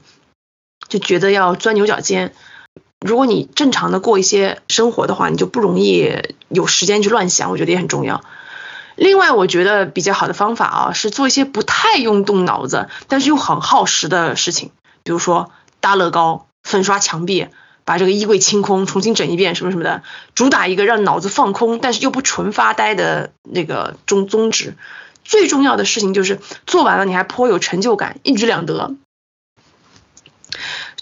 [0.88, 2.32] 就觉得要钻牛角尖。
[3.00, 6.08] 如果你正常的过一些生活的话，你就不容易
[6.48, 8.22] 有时间去乱想，我觉得也很重要。
[9.02, 14.70] 另外，我觉得比较好的方法啊，是做一些不太用动脑子，但是又很耗时的事情，
[15.02, 15.50] 比如说
[15.80, 17.48] 搭乐高、粉刷墙壁、
[17.84, 20.04] 把这个衣柜清空、重新整一遍什么什么的，
[20.36, 24.76] 主打一个让脑子放空，但是又不纯发呆的那个宗宗旨。
[25.24, 26.38] 最重要的事情就是
[26.68, 28.94] 做完了你还颇有成就感，一举两得。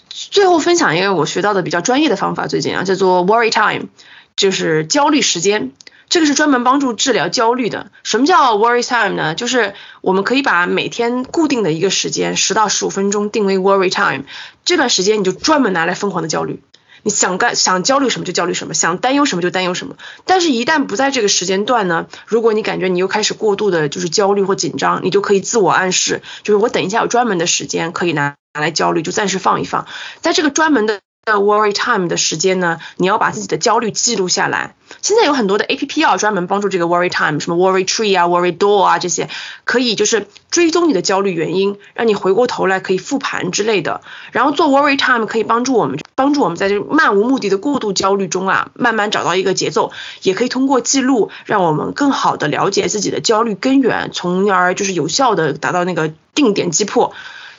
[0.09, 3.89] 最后分享一个我学到的比较专业的方法，最近啊叫做 Worry Time，
[4.35, 5.71] 就是焦虑时间。
[6.11, 7.89] 这个是专门帮助治疗焦虑的。
[8.03, 9.33] 什么叫 Worry Time 呢？
[9.33, 14.25] 就是我们可以把每天固定的一个时间，十到十五分钟定为 Worry Time，
[14.65, 16.61] 这段时间你就专门拿来疯狂的焦虑。
[17.03, 19.95] 你想干想焦虑什么就焦虑什么，想担忧什么就担忧什么。
[20.25, 29.87] 但是，一旦不在这个时间段呢，如果你感觉你又开始过度的就是焦虑或紧张，你就可以自我暗示，就是我等一下有专门的时间可以拿拿来焦虑，就暂时放一放。
[30.19, 34.73] 在这个专门的 Worry Time 的时间呢，你要把自己的焦虑记录下来。
[35.03, 39.29] 现在有很多的 A P P 啊，专门帮助这个 Worry Time，什么 Worry Tree 啊，Worry Door 啊这些，
[39.63, 44.01] 可以就是追踪你的焦虑原因，让你回过头来可以复盘之类的。
[44.31, 49.91] 然后做 Worry Time 可以帮助我们，帮助我们在这漫无目的的过度焦虑中啊，慢慢找到一个节奏。
[50.23, 57.13] 也可以通过记录，让我们更好的了解自己的焦虑根源，从而就是有效的达到那个定点击破。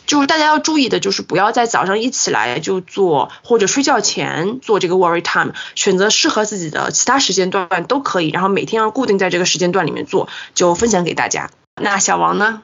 [0.06, 11.50] 就是大家要注意的，就是不要在早上一起来就做，或者睡觉前做这个 worry time，选择适合自己的其他时间段都可以，然后每天要固定在这个时间段里面做，就分享给大家。
[11.80, 12.62] 那小王呢？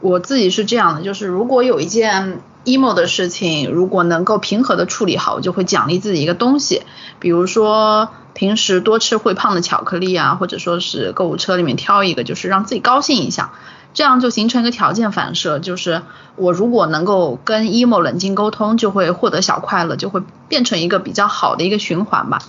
[0.00, 6.82] 我自己是这样的，就是如果有一件 emo 的事情，如果能够平和的处理好，我就会奖励自己一个东西，
[7.18, 13.54] 比如说平时多吃会胖的巧克力啊，或者说是购物车里面挑一个，就是让自己高兴一下。
[13.96, 16.02] 这样就形成一个条件反射，就是
[16.36, 22.42] 我如果能够跟 emo 冷静沟通，就会获得小快乐，就会变成一个比较好的一个循环吧。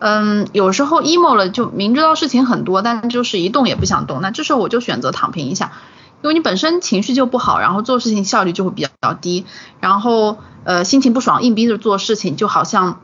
[0.00, 5.72] 嗯，有时候 emo 了就明知道事情很多，但就是一动也不想动，那这时候我就选择躺平一下，
[6.20, 9.46] 因为你本身情绪就不好，然后做事情效率就会比较低，
[9.80, 13.00] 然后呃心情不爽，硬逼着做事情，就好像。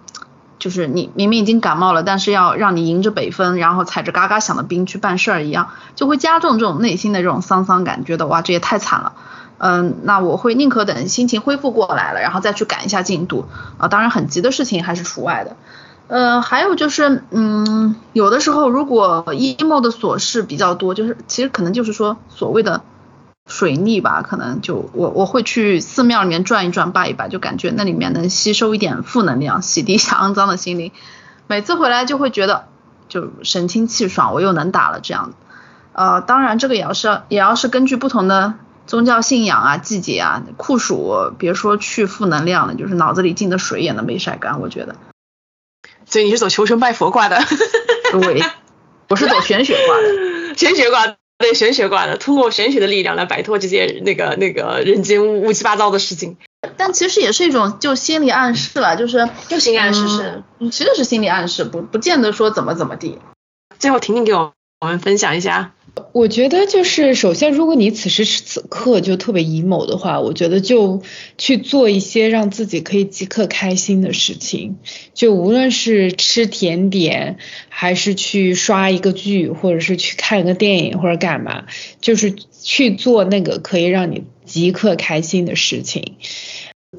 [0.59, 9.13] 就是你明明已经感冒了，但是要让你迎着北风，然后踩着嘎嘎响的冰去办事儿一样，就会加重这种内心的这种丧丧感，觉得哇这也太惨了。
[9.59, 13.47] 嗯，那我会宁可等心情恢复过来了，然后再去赶一下进度
[13.79, 13.89] 啊。
[13.89, 15.57] 当然很急的事情还是除外的。
[16.09, 22.83] 呃，还有就是，嗯，有的时候如果 emo 的琐事比较多，就是其实可能就是说所谓的。
[23.49, 30.93] 水逆吧，可能就我我会去寺庙里面转一转，拜一拜，就感觉那里面能吸收一点负能量，洗涤一下肮脏的心灵。
[31.47, 32.69] 每次回来就会觉得
[33.09, 35.33] 就神清气爽，我又能打了这样。
[35.95, 38.55] 呃，当然这个也要是也要是根据不同的
[38.87, 44.95] 宗教信仰啊、季节啊，酷暑别说去负能量了，就是脑子里进的水也能被晒干，我觉得。
[46.05, 47.43] 所以你是走求神拜佛挂的？
[48.13, 48.43] 对，
[49.09, 51.17] 我是走玄学挂的，玄学挂。
[51.39, 56.37] 对玄学挂的，通过玄学的力量来摆脱这些那个那个人间乌七八糟的事情。
[56.77, 63.19] 但其实也是一种就心理暗示了，就是就心理暗示是，其实是心理暗示，不不见得说怎么怎么地。
[63.79, 65.73] 最后婷婷给我我们分享一下。
[66.13, 71.03] 我觉得就是，首先，如果你此时此刻就特别 emo 的话，我觉得就
[71.37, 74.77] 去做一些让自己可以即刻开心的事情，
[75.15, 77.39] 就无论是吃甜点，
[77.69, 81.67] 还是去刷一个剧，或者是去看个电影，或者干嘛，
[82.01, 86.17] 就是去做那个可以让你即刻开心的事情。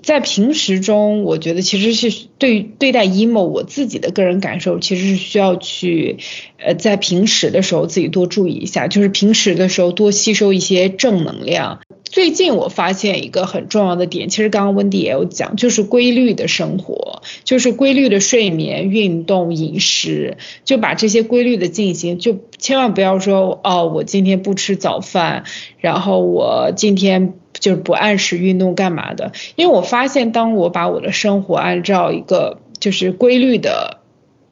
[0.04, 6.18] 在平时中，我觉得其实是对对待 emo，我自己的个人感受其实是需要去，
[6.58, 11.80] 呃，在平时的时候自己多注意一下，就是平时的时候多吸收一些正能量。
[12.04, 25.46] 最近我发现一个很重要的点，其实刚刚温迪也有讲，就是规律的生活，就是规律的睡眠、运动、饮食，就把这些规律的进行，就千万不要说哦，我今天不吃早饭，
[25.80, 27.34] 然后我今天。
[27.60, 29.32] 就是不按时运动干嘛的？
[29.56, 34.00] 因为我发现，当我把我的生活按照一个就是规律的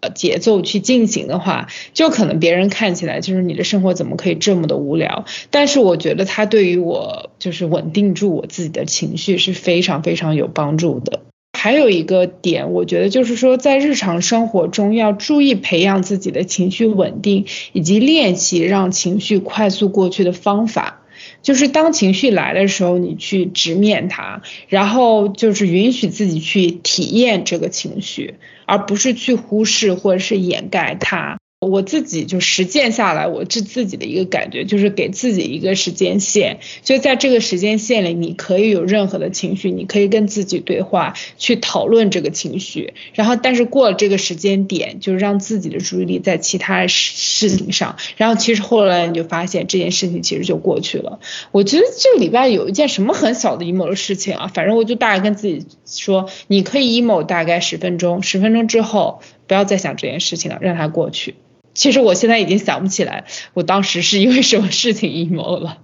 [0.01, 5.25] 呃节奏去进行的话，就可能别人看起来就是你的生活怎么可以这么的无聊？
[5.49, 11.21] 但是我觉得它对于我就是稳定住我自己的情绪是非常非常有帮助的。
[11.57, 21.01] 还有一个点，我觉得就是说，在日常生活中要注意培养自己的情绪稳定，以及练习让情绪快速过去的方法。
[21.41, 28.35] 就是当情绪来的时候，你去直面它，然后就是允许自己去体验这个情绪，
[28.65, 31.38] 而不是去忽视或者是掩盖它。
[31.59, 42.93] 我自己就实践下来，我自自己的一个感觉，就是给自己一个时间线，就在这个时间线里，你可以有任何的情绪，你可以跟自己对话，去讨论这个情绪。
[43.13, 47.97] 然后，但是过了这个时间点，就让自己的注意力在其他事情上。
[48.17, 51.19] 然后，其实后来你就发现这件事情其实就过去了。
[51.51, 61.35] 我觉得这个礼拜有一件什么很小的 emo 的事情啊，反正我就大概跟自己说，你可以 emo 大概十分钟，十分钟之后不要再想这件事情了，让它过去。
[61.73, 65.77] 其实我现在已经想不起来，我当时是因为什么事情 emo 了。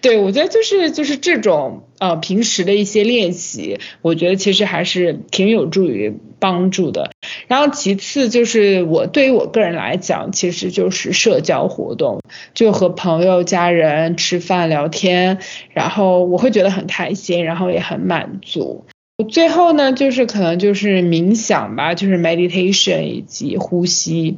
[0.00, 7.12] 对我觉得就是就是这种呃平时的一些练习，我觉得其实还是挺有助于帮助的。
[7.46, 12.20] 然后其次就是我对于我个人来讲，其实就是社交活动，
[12.52, 15.38] 就和朋友家人吃饭聊天，
[15.72, 18.86] 然后我会觉得很开心，然后也很满足。
[19.26, 24.36] 最后呢，就是可能就是冥想吧，就是 meditation 以及呼吸，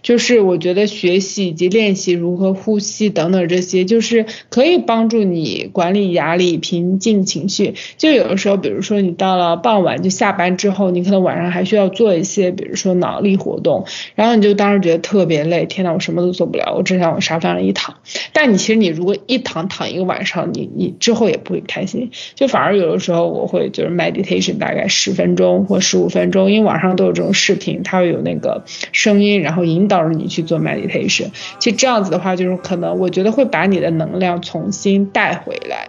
[0.00, 7.74] 就是我觉得学习以及练习如何呼吸等等这些，就是可以帮助你管理压力、平静情绪。
[7.98, 17.96] 就有的时候，比如说你到了傍晚就下班之后，你可能晚上还需要做一些，比如说脑力活动，然后你就当时觉得特别累，天呐，我什么都做不了，我只想往沙发上一躺。
[18.32, 24.21] 但你其实你如果一躺躺一个晚上，你你之后也不会开心，就反而有的时候我会就是 med
[24.58, 31.26] 大概十分钟或十五分钟，因为网上都有这种视频，它会有那个声音，然后引导着你去做 meditation。
[31.58, 35.88] 其实这样子的话，就是可能我觉得会把你的能量重新带回来。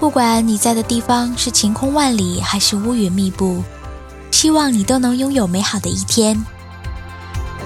[0.00, 3.62] 不管你在的地方是晴空万里还是乌云密布，
[4.30, 6.42] 希望你都能拥有美好的一天。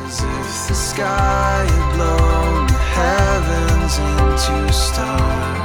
[0.08, 5.63] As if the sky had blown the heavens into stars.